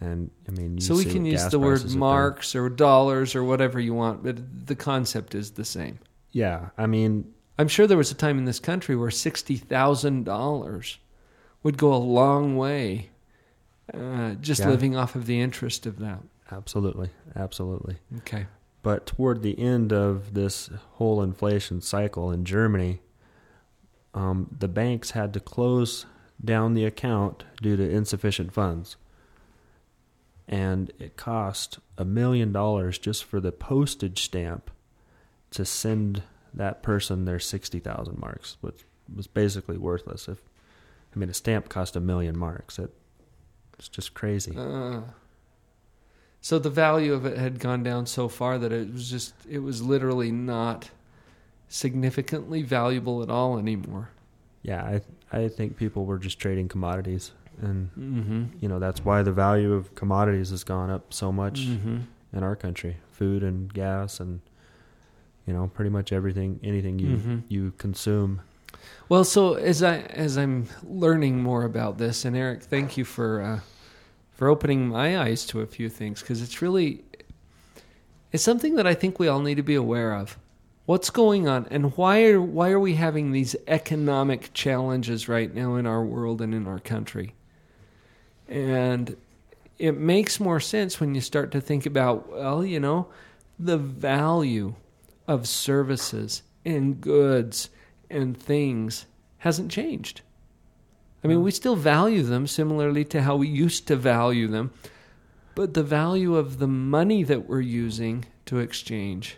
[0.00, 2.00] and I mean, you so we can use the word prices have done.
[2.00, 5.98] marks or dollars or whatever you want, but the concept is the same.
[6.32, 10.24] Yeah, I mean, I'm sure there was a time in this country where sixty thousand
[10.24, 10.98] dollars
[11.62, 13.10] would go a long way,
[13.92, 14.68] uh, just Yeah.
[14.68, 16.20] living off of the interest of that.
[16.50, 17.96] absolutely, absolutely.
[18.18, 18.46] Okay.
[18.82, 23.00] But toward the end of this whole inflation cycle in Germany,
[24.14, 26.06] um, the banks had to close
[26.42, 28.96] down the account due to insufficient funds.
[30.46, 34.70] And it cost a million dollars just for the postage stamp
[35.50, 36.22] to send
[36.54, 38.84] that person their 60,000 marks, which
[39.14, 40.28] was basically worthless.
[40.28, 40.38] If
[41.14, 42.78] I mean, a stamp cost a million marks.
[42.78, 42.92] It,
[43.78, 44.54] it's just crazy.
[44.56, 45.00] Uh,
[46.40, 49.58] so the value of it had gone down so far that it was just it
[49.60, 50.90] was literally not
[51.68, 54.10] significantly valuable at all anymore.
[54.62, 55.00] Yeah, I
[55.36, 58.44] I think people were just trading commodities, and Mm-hmm.
[58.60, 61.98] you know that's why the value of commodities has gone up so much Mm-hmm.
[62.32, 62.96] in our country.
[63.12, 64.40] Food and gas, and
[65.48, 67.42] you know pretty much everything, anything you Mhm.
[67.48, 68.42] you consume.
[69.08, 73.40] Well, so as I as I'm learning more about this, and Eric, thank you for
[73.42, 73.60] uh,
[74.30, 77.02] for opening my eyes to a few things because it's really
[78.30, 80.38] it's something that I think we all need to be aware of.
[80.84, 85.76] What's going on, and why are why are we having these economic challenges right now
[85.76, 87.32] in our world and in our country?
[88.48, 89.16] And
[89.78, 93.06] it makes more sense when you start to think about, well, you know,
[93.58, 94.74] the value
[95.28, 97.70] of services and goods
[98.10, 99.06] and things
[99.38, 100.22] hasn't changed.
[101.22, 104.72] I mean, we still value them similarly to how we used to value them,
[105.54, 109.36] but the value of the money that we're using to exchange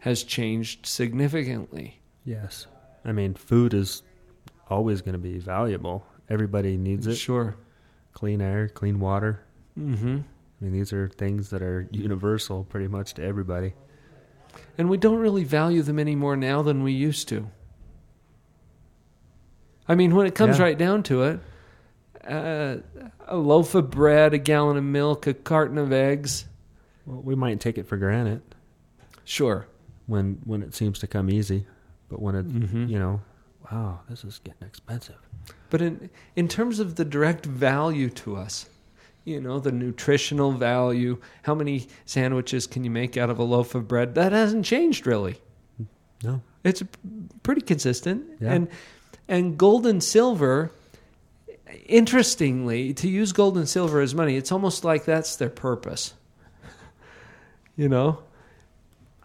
[0.00, 2.00] has changed significantly.
[2.24, 2.66] Yes.
[3.04, 4.02] I mean, food is
[4.68, 6.04] always going to be valuable.
[6.28, 7.16] Everybody needs it.
[7.16, 7.56] Sure.
[8.12, 9.44] Clean air, clean water.
[9.78, 10.18] Mm-hmm.
[10.18, 13.74] I mean, these are things that are universal pretty much to everybody.
[14.78, 17.48] And we don't really value them any more now than we used to.
[19.88, 20.64] I mean, when it comes Yeah.
[20.64, 21.40] right down to it,
[22.26, 22.76] uh,
[23.28, 26.46] a loaf of bread, a gallon of milk, a carton of eggs.
[27.04, 28.42] Well, we might take it for granted
[29.24, 29.66] Sure.
[30.06, 31.66] when when it seems to come easy,
[32.08, 32.88] but when it, Mhm.
[32.88, 33.20] you know,
[33.70, 35.16] wow, this is getting expensive.
[35.70, 38.68] But in in terms of the direct value to us,
[39.26, 43.74] you know, the nutritional value, how many sandwiches can you make out of a loaf
[43.74, 44.14] of bread?
[44.14, 45.38] That hasn't changed really.
[46.22, 46.40] No.
[46.64, 46.82] It's
[47.42, 48.24] pretty consistent.
[48.40, 48.52] Yeah.
[48.52, 48.68] And
[49.28, 50.70] and gold and silver
[51.86, 56.14] interestingly, to use gold and silver as money, it's almost like that's their purpose.
[57.76, 58.20] you know?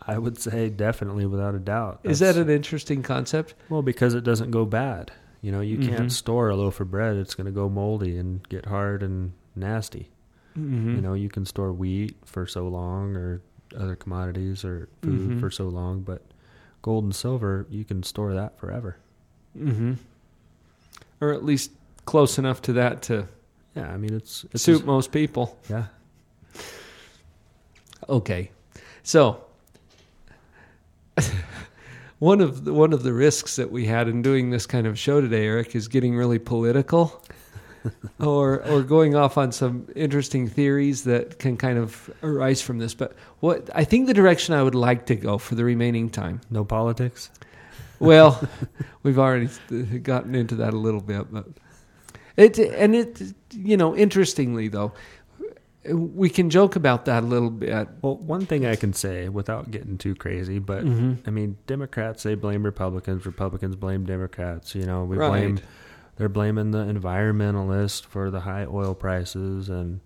[0.02, 1.99] I would say definitely without a doubt.
[2.04, 3.54] Is that an interesting concept?
[3.70, 5.12] well because it doesn't go bad.
[5.43, 6.08] You know, you can't mm-hmm.
[6.08, 10.10] store a loaf of bread; it's going to go moldy and get hard and nasty.
[10.58, 10.95] Mhm.
[10.95, 13.41] You know, you can store wheat for so long, or
[13.76, 15.39] other commodities, or food Mhm.
[15.39, 16.22] for so long, but
[16.82, 18.97] gold and silver, you can store that forever.
[19.58, 19.97] Mhm.
[21.22, 21.72] Or at least
[22.06, 23.28] close enough to that to
[23.76, 25.58] Yeah, I mean, it's it's suit just- most people.
[25.70, 25.86] yeah.
[28.10, 28.52] Okay,
[29.04, 29.45] so
[32.20, 34.97] one of the, one of the risks that we had in doing this kind of
[34.99, 37.22] show today, Eric, is getting really political,
[38.20, 42.94] or or going off on some interesting theories that can kind of arise from this.
[42.94, 46.42] But what I think the direction I would like to go for the remaining time.
[46.50, 47.30] No politics.
[48.00, 48.48] Well,
[49.04, 49.50] we've already
[50.00, 51.48] gotten into that a little bit, but
[52.38, 53.22] it and it
[53.52, 54.94] you know interestingly though,
[55.90, 57.88] we can joke about that a little bit.
[58.02, 61.18] Well, one thing I can say without getting too crazy, but Mhm.
[61.26, 64.76] I mean, Democrats they blame Republicans, Republicans blame Democrats.
[64.76, 65.30] You know, we Right.
[65.30, 65.60] blame
[66.22, 70.00] they're blaming the environmentalists for the high oil prices and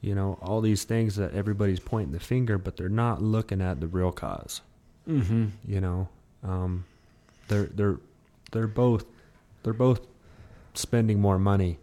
[0.00, 3.80] you know all these things that everybody's pointing the finger, but they're not looking at
[3.80, 4.60] the real cause.
[5.08, 5.46] Mm-hmm.
[5.66, 6.08] You know,
[6.44, 6.84] um,
[7.48, 7.96] they're they're
[8.52, 9.04] they're both
[9.64, 10.00] they're both
[10.74, 11.78] spending more money.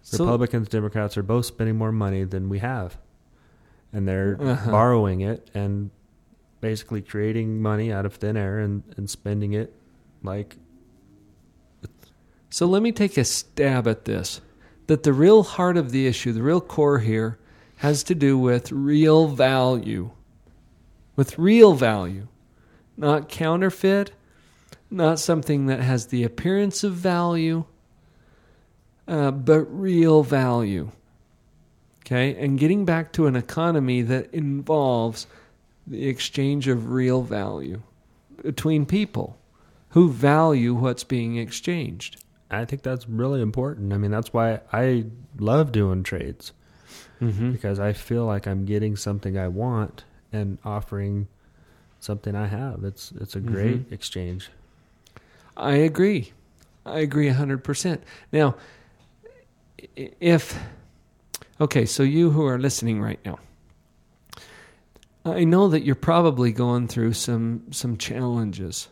[0.00, 2.96] So- Republicans, Democrats are both spending more money than we have,
[3.92, 4.70] and they're Uh-huh.
[4.70, 5.90] borrowing it and
[6.62, 9.74] basically creating money out of thin air and, and spending it
[10.22, 10.56] like
[12.50, 14.40] So let me take a stab at this.
[14.86, 17.38] That the real heart of the issue, the real core here,
[17.76, 20.10] has to do with real value.
[21.14, 22.28] With real value.
[22.96, 24.12] Not counterfeit,
[24.90, 27.64] not something that has the appearance of value,
[29.06, 30.90] uh, but real value.
[32.00, 32.34] Okay?
[32.36, 35.26] And getting back to an economy that involves
[35.86, 37.82] the exchange of real value
[38.42, 39.38] between people
[39.90, 42.22] who value what's being exchanged.
[42.50, 43.92] I think that's really important.
[43.92, 45.06] I mean, that's why I
[45.38, 46.52] love doing trades
[47.20, 47.50] Mm-hmm.
[47.52, 51.26] because I feel like I'm getting something I want and offering
[52.00, 52.84] something I have.
[52.84, 53.92] It's it's a great Mhm.
[53.92, 54.50] exchange.
[55.56, 56.32] I agree.
[56.86, 58.00] I agree 100%.
[58.32, 58.54] Now,
[60.20, 60.58] if,
[61.60, 63.38] okay, so you who are listening right now,
[65.24, 68.88] I know that you're probably going through some, some challenges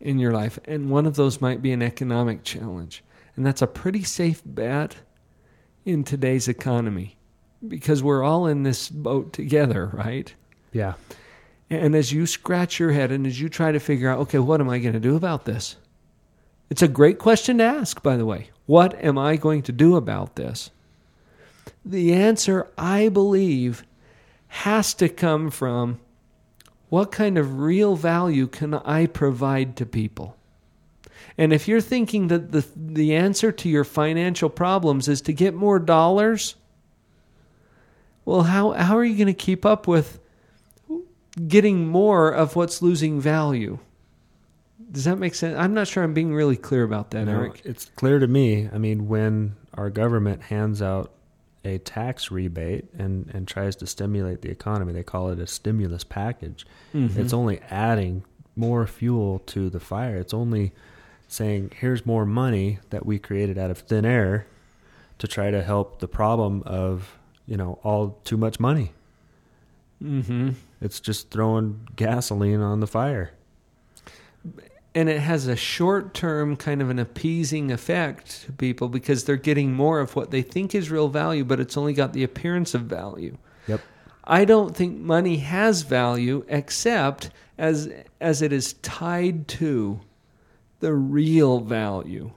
[0.00, 3.02] in your life, and one of those might be an economic challenge.
[3.36, 4.96] And that's a pretty safe bet
[5.84, 7.16] in today's economy
[7.66, 10.32] because we're all in this boat together, right?
[10.72, 10.94] Yeah.
[11.70, 14.60] And as you scratch your head and as you try to figure out, okay, what
[14.60, 15.76] am I going to do about this?
[16.70, 18.50] It's a great question to ask, by the way.
[18.66, 20.70] What am I going to do about this?
[21.84, 23.84] The answer, I believe,
[24.48, 26.00] has to come from
[26.88, 30.36] what kind of real value can I provide to people?
[31.36, 35.54] And if you're thinking that the, the answer to your financial problems is to get
[35.54, 36.56] more dollars,
[38.24, 40.18] well, how, how are you going to keep up with
[41.46, 43.78] getting more of what's losing value?
[44.90, 45.56] Does that make sense?
[45.58, 47.62] I'm not sure I'm being really clear about that, No, Eric.
[47.64, 48.68] It's clear to me.
[48.72, 51.12] I mean, when our government hands out
[51.64, 56.04] a tax rebate and, and tries to stimulate the economy, they call it a stimulus
[56.04, 56.66] package.
[56.94, 57.16] Mhm.
[57.16, 58.24] It's only adding
[58.56, 60.16] more fuel to the fire.
[60.16, 60.72] It's only
[61.26, 64.46] saying, here's more money that we created out of thin air
[65.18, 68.92] to try to help the problem of, you know, all too much money.
[70.02, 70.50] Mm-hmm.
[70.80, 73.32] It's just throwing gasoline on the fire.
[74.94, 79.36] And it has a short term kind of an appeasing effect to people because they're
[79.36, 82.74] getting more of what they think is real value, but it's only got the appearance
[82.74, 83.36] of value.
[83.66, 83.80] Yep.
[84.24, 90.00] I don't think money has value except as as it is tied to
[90.80, 92.32] the real value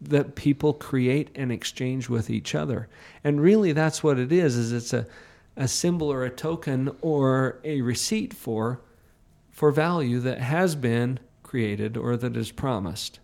[0.00, 2.88] that people create and exchange with each other.
[3.22, 5.06] And really that's what it is is it's a
[5.56, 8.80] a symbol or a token or a receipt for
[9.50, 11.18] for value that has been
[11.54, 13.20] created or that is promised.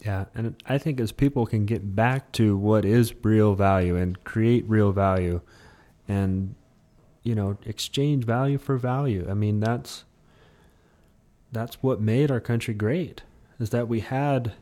[0.00, 4.24] Yeah, and I think as people can get back to what is real value and
[4.24, 5.42] create real value
[6.08, 6.54] and
[7.22, 9.26] you know, exchange value for value.
[9.28, 10.04] I mean, that's
[11.52, 13.20] that's what made our country great.
[13.60, 14.54] Is that we had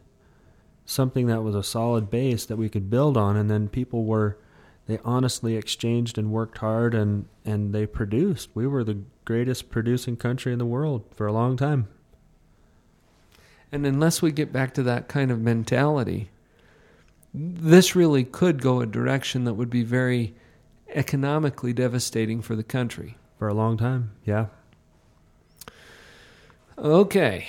[0.84, 4.36] something that was a solid base that we could build on and then people were
[4.88, 8.50] they honestly exchanged and worked hard and and they produced.
[8.52, 11.86] We were the greatest producing country in the world for a long time.
[13.72, 16.30] And unless we get back to that kind of mentality,
[17.32, 20.34] this really could go a direction that would be very
[20.88, 23.16] economically devastating for the country.
[23.38, 24.46] For a long time, yeah.
[26.76, 27.48] Okay.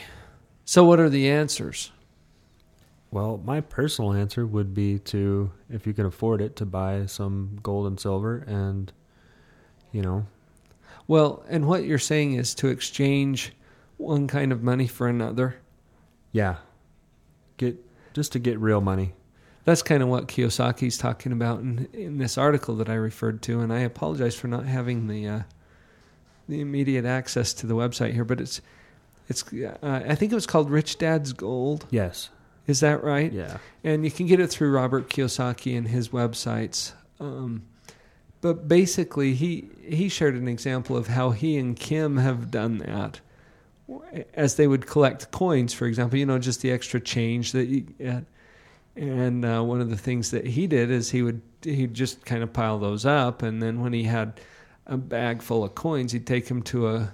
[0.63, 1.91] So, what are the answers?
[3.09, 7.59] Well, my personal answer would be to, if you can afford it, to buy some
[7.61, 8.91] gold and silver and,
[9.91, 10.27] you know,
[11.07, 13.51] Well, and what you're saying is to exchange
[13.97, 15.57] one kind of money for another.
[16.31, 16.57] Yeah,
[17.57, 17.77] get
[18.13, 19.13] just to get real money.
[19.63, 23.59] That's kind of what Kiyosaki's talking about in, in this article that I referred to,
[23.59, 25.41] and I apologize for not having the uh,
[26.49, 28.61] the immediate access to the website here, but it's
[29.29, 29.77] it's uh,
[30.07, 31.85] I think it was called Rich Dad's Gold.
[31.89, 32.29] Yes.
[32.67, 33.31] Is that right?
[33.31, 33.57] Yeah.
[33.83, 36.93] And you can get it through Robert Kiyosaki and his websites.
[37.19, 37.63] Um,
[38.41, 43.21] but basically, he he shared an example of how he and Kim have done that,
[44.33, 46.17] as they would collect coins, for example.
[46.17, 48.25] You know, just the extra change that you get.
[48.95, 52.43] And uh, one of the things that he did is he would he'd just kind
[52.43, 54.39] of pile those up, and then when he had
[54.85, 57.13] a bag full of coins, he'd take them to a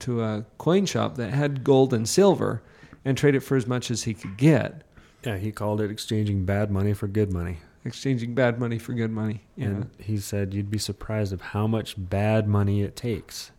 [0.00, 2.62] to a coin shop that had gold and silver,
[3.04, 4.82] and trade it for as much as he could get.
[5.24, 7.58] Yeah, he called it exchanging bad money for good money.
[7.84, 9.42] Exchanging bad money for good money.
[9.56, 9.66] Yeah.
[9.66, 13.50] And he said you'd be surprised of how much bad money it takes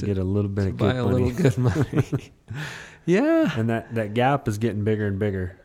[0.00, 1.30] to, get a little bit to of buy a money.
[1.32, 2.32] little good money.
[3.06, 3.50] yeah.
[3.58, 5.58] and that, that gap is getting bigger and bigger.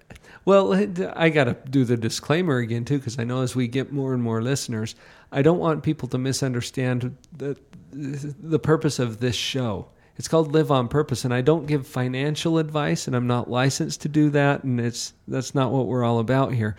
[0.46, 0.74] Well,
[1.16, 4.14] I got to do the disclaimer again too, because I know as we get more
[4.14, 4.96] and more listeners,
[5.32, 7.58] I don't want people to misunderstand the
[7.92, 9.88] the purpose of this show.
[10.18, 14.02] It's called Live on Purpose, and I don't give financial advice, and I'm not licensed
[14.02, 16.76] to do that, and it's that's not what we're all about here.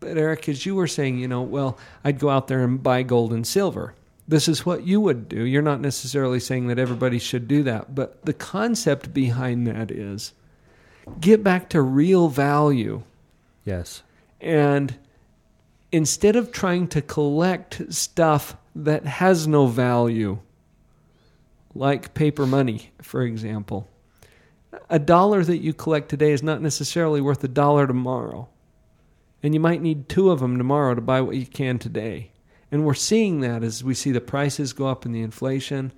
[0.00, 3.02] But Eric, as you were saying, you know, well, I'd go out there and buy
[3.02, 3.94] gold and silver.
[4.32, 5.44] This is what you would do.
[5.44, 10.32] You're not necessarily saying that everybody should do that, but the concept behind that is
[11.20, 13.02] get back to real value.
[13.66, 14.02] Yes.
[14.40, 14.96] And
[15.92, 20.38] instead of trying to collect stuff that has no value,
[21.74, 23.86] like paper money, for example,
[24.88, 28.48] a dollar that you collect today is not necessarily worth a dollar tomorrow.
[29.42, 32.31] And you might need two of them tomorrow to buy what you can today.
[32.72, 35.92] And we're seeing that as we see the prices go up and the inflation.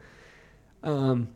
[0.82, 1.28] Um,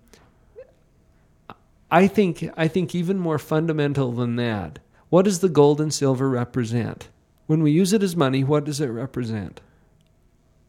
[1.91, 4.81] I think I think even more fundamental than that.
[5.09, 7.09] What does the gold and silver represent?
[7.47, 9.63] When we use it as money, what does it represent?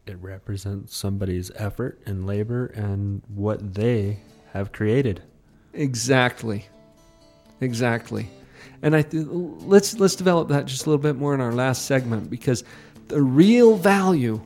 [0.06, 4.20] It represents somebody's effort and labor and what they
[4.52, 5.22] have created.
[5.74, 6.66] Exactly.
[7.60, 8.30] Exactly.
[8.82, 11.84] And I th- let's let's develop that just a little bit more in our last
[11.84, 12.64] segment because
[13.08, 14.40] the real value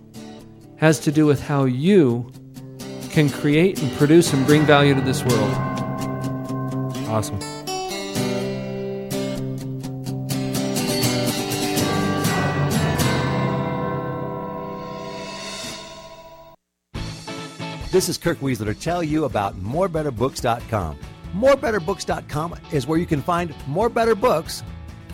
[0.85, 2.30] has to do with how you
[3.09, 5.51] can create and produce and bring value to this world.
[7.09, 7.39] Awesome.
[17.91, 20.99] This is Kirk Weisler to tell you about morebetterbooks.com.
[21.35, 24.62] Morebetterbooks.com is where you can find more better books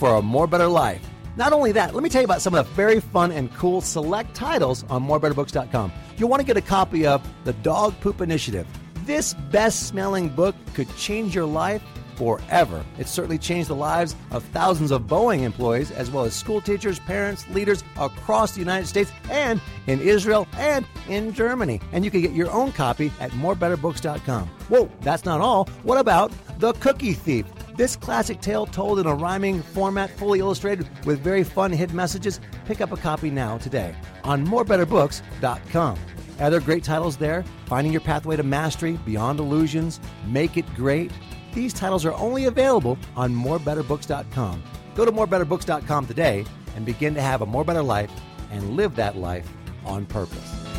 [0.01, 1.09] for a more better life.
[1.41, 3.81] Not only that, let me tell you about some of the very fun and cool
[3.81, 5.91] select titles on morebetterbooks.com.
[6.19, 8.67] You'll want to get a copy of The Dog Poop Initiative.
[9.07, 11.83] This best smelling book could change your life
[12.17, 12.85] forever.
[12.99, 16.99] It's certainly changed the lives of thousands of Boeing employees, as well as school teachers,
[16.99, 21.81] parents, leaders across the United States and in Israel and in Germany.
[21.93, 24.47] And you can get your own copy at morebetterbooks.com.
[24.69, 25.71] Whoa, that's not all.
[25.85, 27.47] What about The Cookie Thief?
[27.81, 32.39] This classic tale told in a rhyming format, fully illustrated with very fun hidden messages.
[32.67, 35.99] Pick up a copy now today on morebetterbooks.com.
[36.41, 41.11] Other great titles there Finding Your Pathway to Mastery, Beyond Illusions, Make It Great.
[41.55, 44.63] These titles are only available on morebetterbooks.com.
[44.95, 46.45] Go to morebetterbooks.com today
[46.77, 48.13] and begin to have a more better life
[48.51, 49.51] and live that life
[49.87, 50.70] on purpose.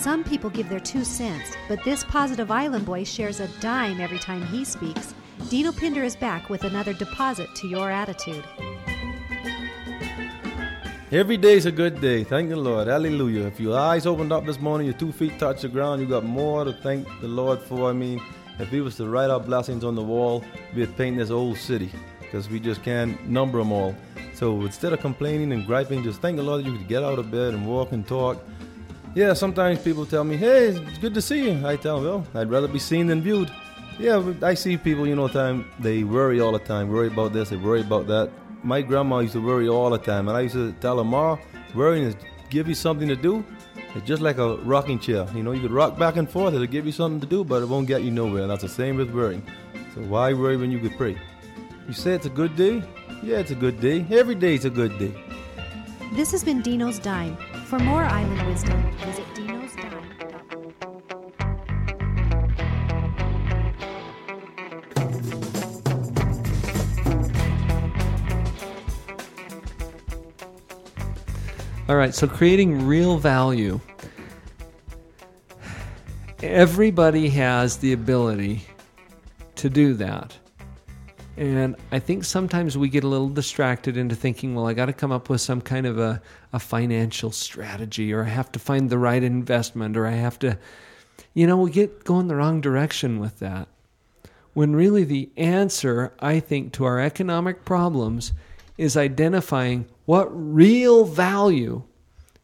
[0.00, 4.18] Some people give their two cents, but this positive island boy shares a dime every
[4.18, 5.14] time he speaks.
[5.50, 8.42] Dino Pinder is back with another deposit to your attitude.
[11.12, 12.24] Every day's a good day.
[12.24, 12.88] Thank the Lord.
[12.88, 13.42] Hallelujah.
[13.42, 16.24] If your eyes opened up this morning, your two feet touch the ground, you got
[16.24, 17.90] more to thank the Lord for.
[17.90, 18.22] I mean,
[18.58, 20.42] if we was to write our blessings on the wall,
[20.74, 21.90] we'd paint this old city
[22.20, 23.94] because we just can't number them all.
[24.32, 27.18] So instead of complaining and griping, just thank the Lord that you could get out
[27.18, 28.42] of bed and walk and talk.
[29.14, 31.66] Yeah, sometimes people tell me, hey, it's good to see you.
[31.66, 33.50] I tell them, well, I'd rather be seen than viewed.
[33.98, 37.48] Yeah, I see people, you know, time they worry all the time, worry about this,
[37.50, 38.30] they worry about that.
[38.62, 41.38] My grandma used to worry all the time, and I used to tell her, Ma,
[41.74, 42.14] worrying is
[42.50, 43.44] give you something to do.
[43.96, 45.26] It's just like a rocking chair.
[45.34, 47.62] You know, you could rock back and forth, it'll give you something to do, but
[47.62, 48.42] it won't get you nowhere.
[48.42, 49.42] And that's the same with worrying.
[49.94, 51.18] So why worry when you could pray?
[51.88, 52.84] You say it's a good day?
[53.24, 54.06] Yeah, it's a good day.
[54.10, 55.12] Every day's a good day.
[56.12, 57.36] This has been Dino's Dime.
[57.70, 60.02] For more island wisdom, visit Dino's Dime.
[71.88, 73.80] All right, so creating real value.
[76.42, 78.64] Everybody has the ability
[79.54, 80.36] to do that.
[81.40, 84.92] And I think sometimes we get a little distracted into thinking, well, I got to
[84.92, 86.20] come up with some kind of a,
[86.52, 90.58] a financial strategy, or I have to find the right investment, or I have to,
[91.32, 93.68] you know, we get going the wrong direction with that.
[94.52, 98.34] When really the answer, I think, to our economic problems
[98.76, 101.84] is identifying what real value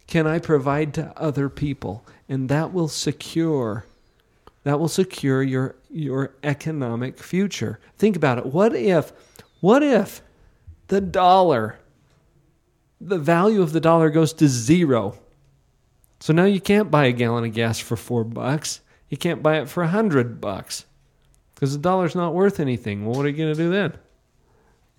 [0.07, 3.85] can I provide to other people, and that will secure
[4.67, 7.79] that will secure your your economic future.
[7.99, 8.47] Think about it.
[8.47, 9.13] What if
[9.61, 10.23] what if
[10.89, 11.79] the dollar
[13.01, 15.21] the value of the dollar goes to zero?
[16.19, 18.81] So now you can't buy a gallon of gas for 4 bucks.
[19.09, 20.85] You can't buy it for a 100 bucks.
[21.55, 23.07] Cuz the dollar's not worth anything.
[23.07, 23.93] Well, what are you going to do then?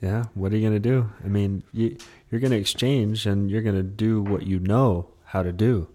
[0.01, 1.09] Yeah, what are you going to do?
[1.25, 1.97] I mean, you,
[2.31, 5.89] you're going to exchange and you're going to do what you know how to do.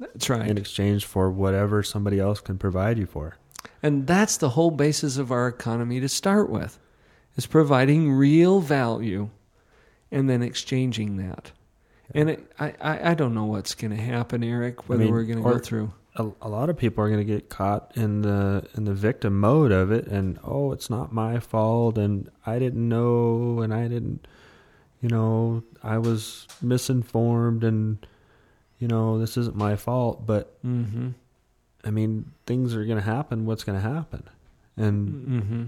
[0.00, 0.48] That's right.
[0.48, 3.36] In exchange for whatever somebody else can provide you for.
[3.82, 6.78] And that's the whole basis of our economy to start with.
[7.36, 9.30] Is providing real value
[10.10, 11.52] and then exchanging that.
[12.14, 15.14] And it, I, I, I don't know what's going to happen, Eric, whether I mean,
[15.14, 15.92] we're going to go through.
[16.16, 19.38] A, a lot of people are going to get caught in the in the victim
[19.38, 23.86] mode of it, and oh, it's not my fault, and I didn't know, and I
[23.86, 24.26] didn't,
[25.00, 28.04] you know, I was misinformed, and
[28.80, 30.26] you know, this isn't my fault.
[30.26, 31.10] But Mm-hmm.
[31.84, 33.46] I mean, things are going to happen.
[33.46, 34.24] What's going to happen?
[34.76, 35.62] And Mm-hmm.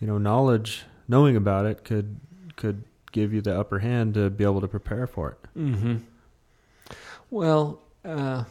[0.00, 2.16] you know, knowledge, knowing about it could
[2.56, 2.82] could
[3.12, 5.38] give you the upper hand to be able to prepare for it.
[5.58, 5.96] Mm-hmm.
[7.30, 8.44] Well, uh,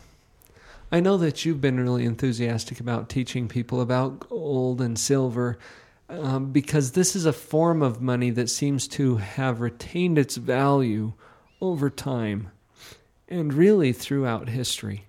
[0.92, 5.58] I know that you've been really enthusiastic about teaching people about gold and silver
[6.10, 11.14] um, because this is a form of money that seems to have retained its value
[11.62, 12.52] over time
[13.30, 15.06] and really throughout history.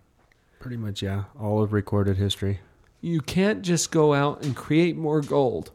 [0.60, 1.24] Pretty much, yeah.
[1.38, 2.60] All of recorded history.
[3.00, 5.70] You can't just go out and create more gold.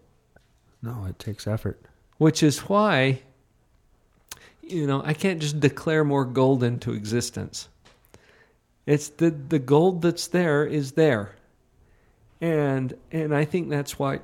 [0.82, 1.80] No, it takes effort.
[2.18, 3.22] which is why
[4.62, 7.68] you know i can't just declare more gold into existence
[8.86, 11.36] it's the the gold that's there is there
[12.40, 14.20] and and i think that's why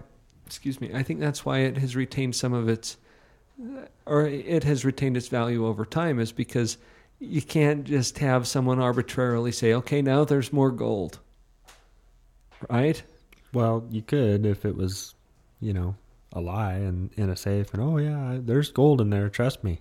[0.46, 2.96] excuse me i think that's why it has retained some of its
[4.06, 6.78] or it has retained its value over time is because
[7.20, 11.20] you can't just have someone arbitrarily say okay now there's more gold
[12.70, 13.02] right
[13.54, 15.16] Well, you could if it was,
[15.60, 15.96] you know,
[16.34, 19.30] a lie and in a safe, and oh yeah, there's gold in there.
[19.30, 19.80] Trust me.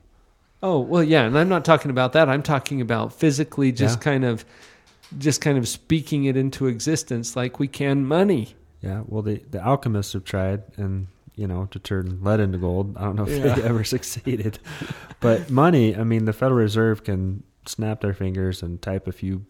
[0.62, 2.28] Oh well, yeah, and I'm not talking about that.
[2.28, 4.02] I'm talking about physically, just Yeah.
[4.04, 4.44] kind of,
[5.18, 8.54] just kind of speaking it into existence, like we can money.
[8.80, 9.02] Yeah.
[9.06, 11.08] Well, the the alchemists have tried, and
[11.38, 12.96] you know, to turn lead into gold.
[12.96, 13.54] I don't know if Yeah.
[13.54, 14.58] they ever succeeded,
[15.20, 15.96] but money.
[15.96, 19.44] I mean, the Federal Reserve can snap their fingers and type a few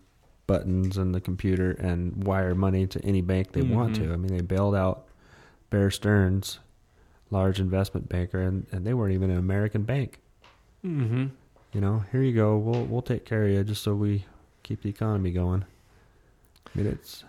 [0.46, 4.06] buttons in the computer and wire money to any bank they want Mhm.
[4.06, 4.12] to.
[4.12, 5.06] I mean, they bailed out
[5.70, 6.58] Bear Stearns,
[7.30, 10.20] large investment banker, and, and they weren't even an American bank.
[10.84, 11.26] Mm-hmm.
[11.74, 12.56] You know, here you go.
[12.56, 14.24] We'll we'll take care of you just so we
[14.62, 15.64] keep the economy going.
[16.66, 17.24] I mean, it's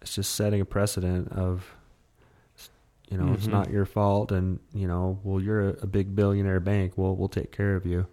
[0.00, 1.74] it's just setting a precedent of,
[3.12, 3.52] you know, it's Mhm.
[3.52, 6.94] not your fault, and you know, well, you're a, a big billionaire bank.
[6.96, 8.06] We'll we'll take care of you,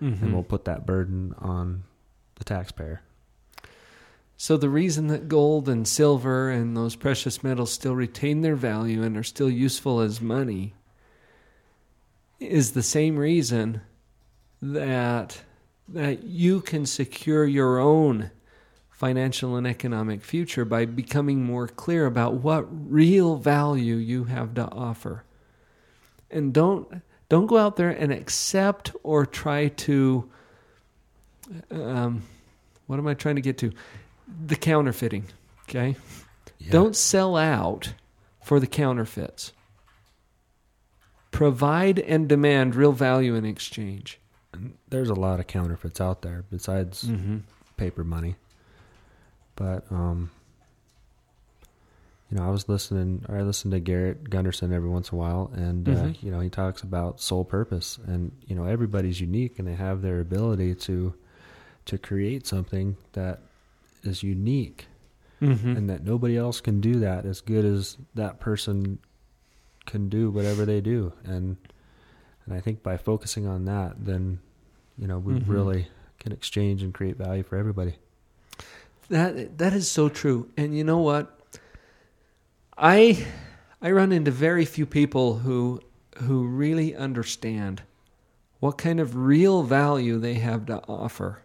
[0.00, 0.22] Mhm.
[0.22, 1.82] and we'll put that burden on
[2.36, 3.02] the taxpayer.
[4.38, 9.02] So the reason that gold and silver and those precious metals still retain their value
[9.02, 10.74] and are still useful as money
[12.40, 13.80] is the same reason
[14.62, 15.42] that
[15.88, 18.30] that you can secure your own
[18.96, 24.64] financial and economic future by becoming more clear about what real value you have to
[24.72, 25.22] offer.
[26.30, 30.30] And don't don't go out there and accept or try to
[31.70, 32.22] um,
[32.86, 33.72] what am I trying to get to?
[34.46, 35.26] The counterfeiting.
[35.68, 35.96] Okay.
[36.70, 37.92] Don't sell out
[38.42, 39.52] for the counterfeits.
[41.30, 44.18] Provide and demand real value in exchange.
[44.88, 47.42] There's a lot of counterfeits out there besides Mhm.
[47.76, 48.36] paper money.
[49.56, 50.30] But um,
[52.30, 53.24] you know, I was listening.
[53.28, 56.22] I listen to Garrett Gunderson every once in a while, and uh, Mhm.
[56.22, 60.02] you know, he talks about soul purpose, and you know, everybody's unique, and they have
[60.02, 61.14] their ability to
[61.86, 63.40] to create something that
[64.02, 64.86] is unique,
[65.40, 65.76] Mhm.
[65.76, 68.98] and that nobody else can do that as good as that person
[69.86, 71.56] can do whatever they do, and
[72.44, 74.40] and I think by focusing on that, then
[74.98, 75.48] you know, we Mhm.
[75.48, 75.86] really
[76.18, 77.96] can exchange and create value for everybody.
[79.08, 80.50] That that is so true.
[80.56, 81.38] And you know what?
[82.76, 83.26] I
[83.80, 85.80] I run into very few people who
[86.22, 87.82] who really understand
[88.58, 91.42] what kind of real value they have to offer.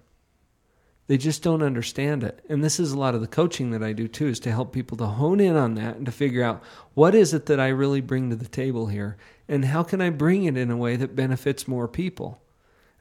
[1.07, 2.43] They just don't understand it.
[2.47, 4.71] And this is a lot of the coaching that I do too is to help
[4.71, 7.67] people to hone in on that and to figure out what is it that I
[7.67, 9.17] really bring to the table here
[9.49, 12.41] and how can I bring it in a way that benefits more people.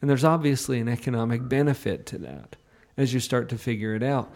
[0.01, 2.57] And there's obviously an economic benefit to that
[3.01, 4.31] as you start to figure it out.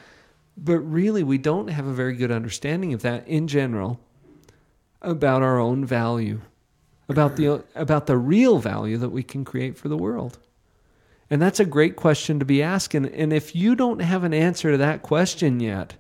[0.57, 4.01] But really, we don't have a very good understanding of that in general
[5.03, 6.41] about our own value,
[7.09, 10.39] about the about the real value that we can create for the world.
[11.29, 13.07] And that's a great question to be asking.
[13.07, 15.95] And if you don't have an answer to that question yet,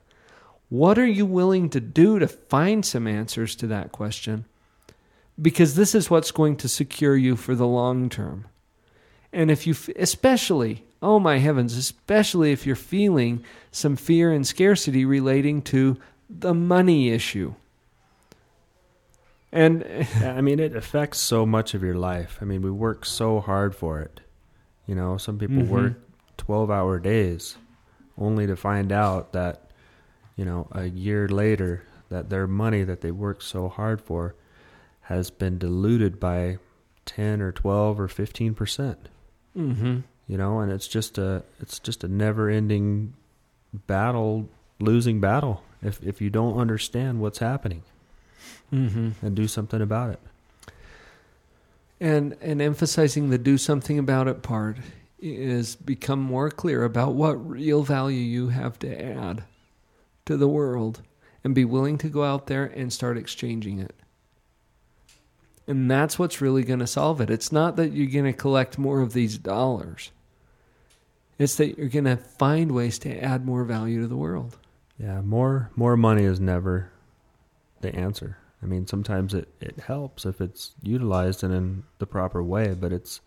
[0.68, 4.44] what are you willing to do to find some answers to that question?
[5.40, 8.46] Because this is what's going to secure you for the long term.
[9.35, 15.05] And if you, especially, oh my heavens, especially if you're feeling some fear and scarcity
[15.05, 15.99] relating to
[16.30, 17.55] the money issue.
[19.51, 19.85] And
[20.22, 22.39] I mean, it affects so much of your life.
[22.41, 24.20] I mean, we work so hard for it.
[24.87, 25.68] You know, some people Mhm.
[25.68, 25.93] work
[26.37, 27.57] 12 hour days
[28.16, 29.70] only to find out that,
[30.37, 34.37] you know, a year later, that their money that they worked so hard for
[35.03, 36.59] has been diluted by
[37.05, 39.09] 10 or 12 or 15%.
[39.57, 40.02] Mhm.
[40.26, 43.12] You know, and it's just a it's just a never-ending
[43.86, 44.48] battle,
[44.80, 47.82] losing battle if if you don't understand what's happening
[48.72, 49.12] Mhm.
[49.22, 50.20] and do something about it.
[52.00, 54.76] and and emphasizing the do something about it part
[55.20, 59.44] is become more clear about what real value you have to add
[60.26, 61.00] to the world
[61.44, 63.94] and be willing to go out there and start exchanging it.
[65.66, 67.30] And that's what's really going to solve it.
[67.30, 70.10] It's not that you're going to collect more of these dollars.
[71.38, 74.56] It's that you're going to find ways to add more value to the world.
[74.98, 76.90] Yeah, more more money is never
[77.80, 78.36] the answer.
[78.62, 82.92] I mean, sometimes it, it helps if it's utilized and in the proper way, but
[82.92, 83.20] it's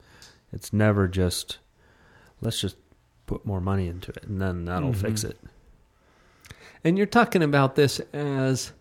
[0.54, 1.58] it's never just
[2.40, 2.78] let's just
[3.26, 5.32] put more money into it and then that'll fix Mhm.
[5.32, 5.38] it.
[6.84, 8.72] And you're talking about this as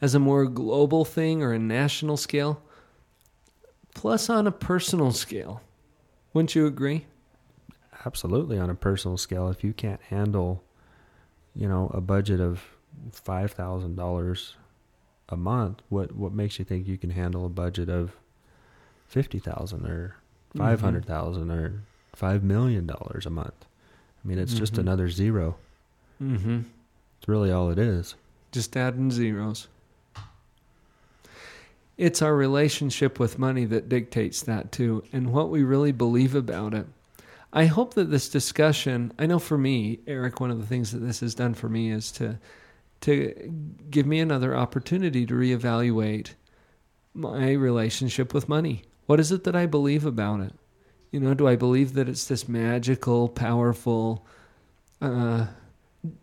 [0.00, 2.62] as a more global thing or a national scale,
[4.00, 5.60] plus on a personal scale.
[6.32, 7.04] Wouldn't you agree?
[8.06, 9.48] Absolutely on a personal scale.
[9.50, 10.62] If you can't handle,
[11.54, 12.62] you know, a budget of
[13.12, 14.54] five thousand dollars
[15.28, 18.12] a month, what what makes you think you can handle a budget of
[19.06, 20.16] fifty thousand or
[20.56, 21.82] five hundred thousand or
[22.14, 23.66] five million dollars a month?
[24.24, 24.78] I mean, it's just Mhm.
[24.78, 25.56] another zero.
[26.22, 26.60] Mm-hmm.
[27.18, 28.14] It's really all it is.
[28.50, 29.68] Just adding zeros.
[32.00, 36.72] It's our relationship with money that dictates that too, and what we really believe about
[36.72, 36.86] it.
[37.52, 41.00] I hope that this discussion, I know for me, Eric, one of the things that
[41.00, 42.38] this has done for me is to
[43.02, 43.52] to
[43.90, 46.30] give me another opportunity to reevaluate
[47.12, 48.82] my relationship with money.
[49.04, 50.54] What is it that I believe about it?
[51.10, 54.26] You know, do I believe that it's this magical, powerful
[55.02, 55.48] uh,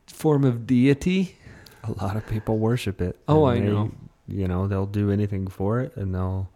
[0.07, 1.37] form of deity.
[1.83, 3.15] A lot of people worship it.
[3.27, 3.91] Oh, I know.
[4.27, 6.49] You know, they'll do anything for it, and they'll,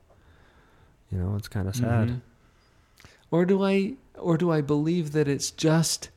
[1.10, 2.10] you know, it's kind of sad.
[2.10, 2.22] Mhm.
[3.32, 6.10] Or do I or do I believe that it's just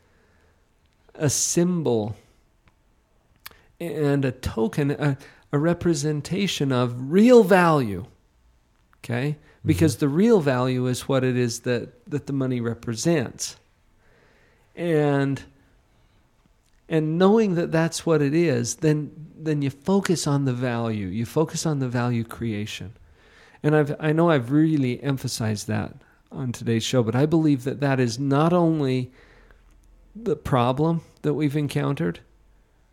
[1.15, 2.17] a symbol
[3.81, 5.17] and a token, a,
[5.53, 8.07] a representation of real value?
[8.99, 9.37] Okay?
[9.65, 13.57] Because the real value is what it is that, that the money represents.
[14.77, 15.43] And
[16.89, 21.07] and knowing that that's what it is, then then you focus on the value.
[21.07, 22.93] You focus on the value creation.
[23.63, 25.95] And I've I know I've really emphasized that
[26.31, 29.11] on today's show, but I believe that that is not only
[30.15, 32.21] the problem that we've encountered,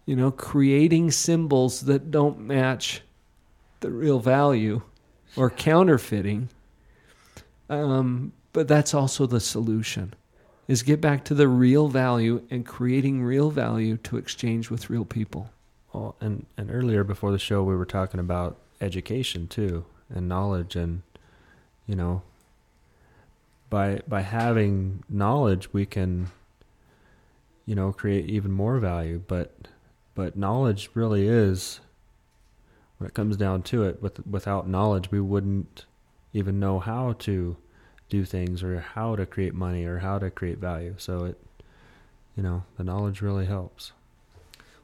[0.05, 3.01] you know, creating symbols that don't match
[3.81, 4.81] the real value
[5.35, 6.49] or counterfeiting.
[7.69, 10.13] Um, but that's also the solution
[10.71, 15.03] is get back to the real value and creating real value to exchange with real
[15.03, 15.49] people.
[15.91, 20.77] Well, and and earlier before the show, we were talking about education too, and knowledge,
[20.77, 21.01] and
[21.85, 22.21] you know,
[23.69, 26.27] by by having knowledge, we can,
[27.65, 29.21] you know, create even more value.
[29.27, 29.67] But
[30.15, 31.81] but knowledge really is,
[32.97, 35.83] when it comes down to it, with without knowledge, we wouldn't
[36.31, 37.57] even know how to
[38.11, 40.93] do things or how to create money or how to create value.
[40.97, 41.39] So it,
[42.35, 43.93] you know, the knowledge really helps.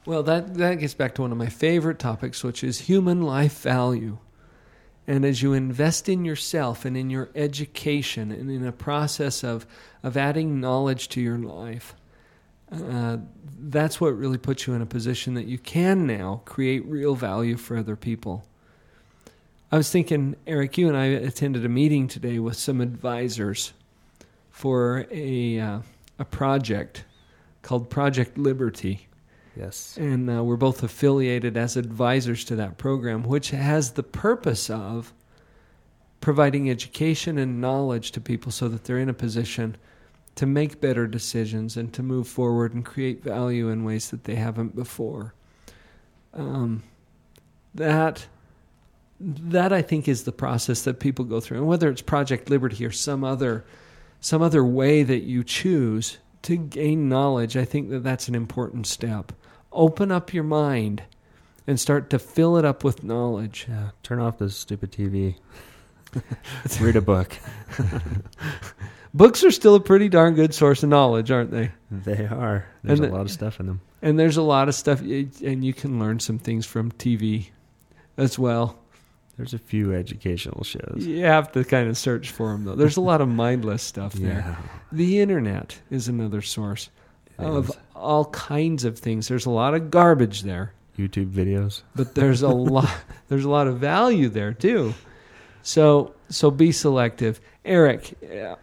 [0.05, 3.61] Well, that, that gets back to one of my favorite topics, which is human life
[3.61, 4.17] value.
[5.05, 9.67] And as you invest in yourself and in your education and in a process of,
[10.03, 11.95] of adding knowledge to your life,
[12.71, 13.17] uh,
[13.59, 17.57] that's what really puts you in a position that you can now create real value
[17.57, 18.45] for other people.
[19.69, 23.73] I was thinking, Eric, you and I attended a meeting today with some advisors
[24.49, 25.79] for a, uh,
[26.19, 27.03] a project
[27.63, 29.07] called Project Liberty.
[29.57, 29.97] Yes.
[29.97, 35.13] And uh, we're both affiliated as advisors to that program, which has the purpose of
[36.21, 39.75] providing education and knowledge to people so that they're in a position
[40.35, 44.35] to make better decisions and to move forward and create value in ways that they
[44.35, 45.33] haven't before.
[46.33, 46.83] Um,
[47.75, 48.27] that
[49.19, 52.85] that I think is the process that people go through, and whether it's Project Liberty
[52.85, 53.65] or some other
[54.19, 58.87] some other way that you choose to gain knowledge, I think that that's an important
[58.87, 59.31] step.
[59.71, 61.03] Open up your mind
[61.67, 63.67] and start to fill it up with knowledge.
[63.69, 65.35] Yeah, turn off the stupid TV.
[66.79, 67.37] Read a book.
[69.13, 71.71] Books are still a pretty darn good source of knowledge, aren't they?
[71.91, 72.67] They are.
[72.83, 73.81] There's And a lot of stuff in them.
[74.01, 77.49] And there's a lot of stuff, and you can learn some things from TV
[78.15, 78.79] as well.
[79.37, 81.05] There's a few educational shows.
[81.05, 82.75] You have to kind of search for them, though.
[82.75, 84.43] There's a lot of mindless stuff there.
[84.47, 84.55] Yeah.
[84.91, 86.89] The internet is another source
[87.37, 87.77] It of is.
[87.95, 89.27] all kinds of things.
[89.27, 91.83] There's a lot of garbage there, YouTube videos.
[91.95, 92.89] but there's a lot.
[93.27, 94.93] There's a lot of value there too.
[95.61, 97.39] So so be selective.
[97.65, 98.13] Eric,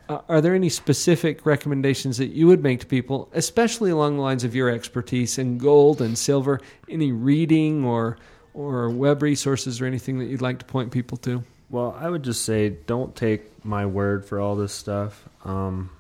[0.09, 4.23] uh, are there any specific recommendations that you would make to people, especially along the
[4.23, 6.61] lines of your expertise in gold and silver?
[6.89, 8.17] Any reading or
[8.55, 11.43] or web resources or anything that you'd like to point people to?
[11.71, 15.29] Well, I would just say don't take my word for all this stuff.
[15.45, 15.91] Um,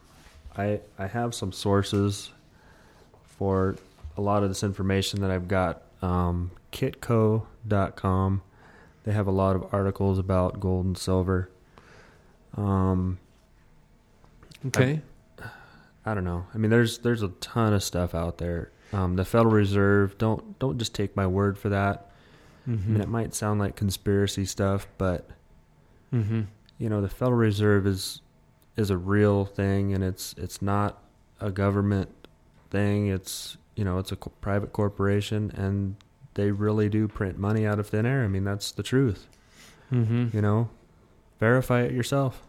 [0.57, 2.31] I I have some sources
[3.39, 3.77] for
[4.17, 5.83] a lot of this information that I've got.
[6.01, 8.43] Um, Kitco.com.
[9.05, 11.51] They have a lot of articles about gold and silver.
[12.57, 13.19] Um,
[14.67, 15.03] Okay.
[15.43, 15.49] I,
[16.07, 16.47] I don't know.
[16.55, 18.71] I mean, there's there's a ton of stuff out there.
[18.93, 20.17] Um, the Federal Reserve.
[20.19, 22.11] Don't don't just take my word for that.
[22.67, 22.87] I Mhm.
[22.87, 25.29] mean, it might sound like conspiracy stuff, but
[26.13, 26.43] Mm-hmm.
[26.79, 28.21] you know the Federal Reserve is
[28.77, 31.03] is a real thing, and it's it's not
[31.41, 32.09] a government
[32.71, 33.07] thing.
[33.09, 35.97] It's you know it's a co- private corporation, and
[36.35, 38.25] they really do print money out of thin air.
[38.25, 39.27] I mean that's the truth.
[39.93, 40.29] Mm-hmm.
[40.35, 40.71] You know,
[41.41, 42.43] verify it yourself.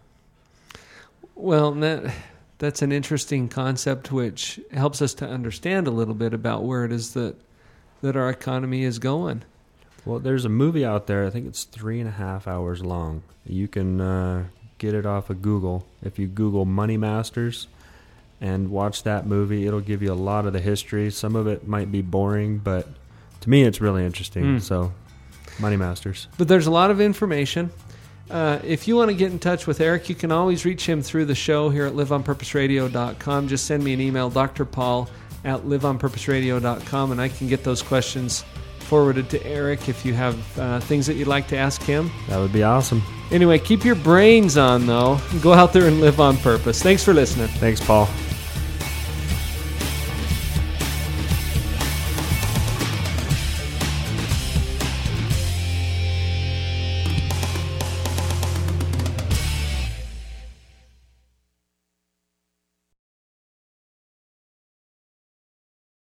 [1.36, 2.14] Well, that
[2.60, 6.92] that's an interesting concept, which helps us to understand a little bit about where it
[6.92, 7.36] is that
[8.02, 9.44] that our economy is going.
[10.06, 11.26] Well, there's a movie out there.
[11.26, 13.24] I think it's three and a half hours long.
[13.46, 14.46] You can uh,
[14.78, 15.86] get it off of Google.
[16.04, 17.68] If you Google Money Masters
[18.40, 21.10] and watch that movie, it'll give you a lot of the history.
[21.10, 22.88] Some of it might be boring, but
[23.42, 24.44] to me, it's really interesting.
[24.44, 24.60] Hmm.
[24.60, 24.94] So,
[25.60, 26.28] Money Masters.
[26.38, 27.72] But there's a lot of information.
[28.30, 31.02] Uh, if you want to get in touch with Eric, you can always reach him
[31.02, 33.48] through the show here at liveonpurposeradio.com.
[33.48, 34.66] Just send me an email, Dr.
[34.66, 35.10] Paul
[35.44, 38.44] at liveonpurposeradio.com, and I can get those questions
[38.86, 42.12] forwarded to Eric if you have uh, things that you'd like to ask him.
[42.30, 43.02] That would be awesome.
[43.32, 45.20] Anyway, keep your brains on, though.
[45.42, 46.82] Go out there and live on purpose.
[46.82, 47.48] Thanks for listening.
[47.48, 48.08] Thanks, Paul.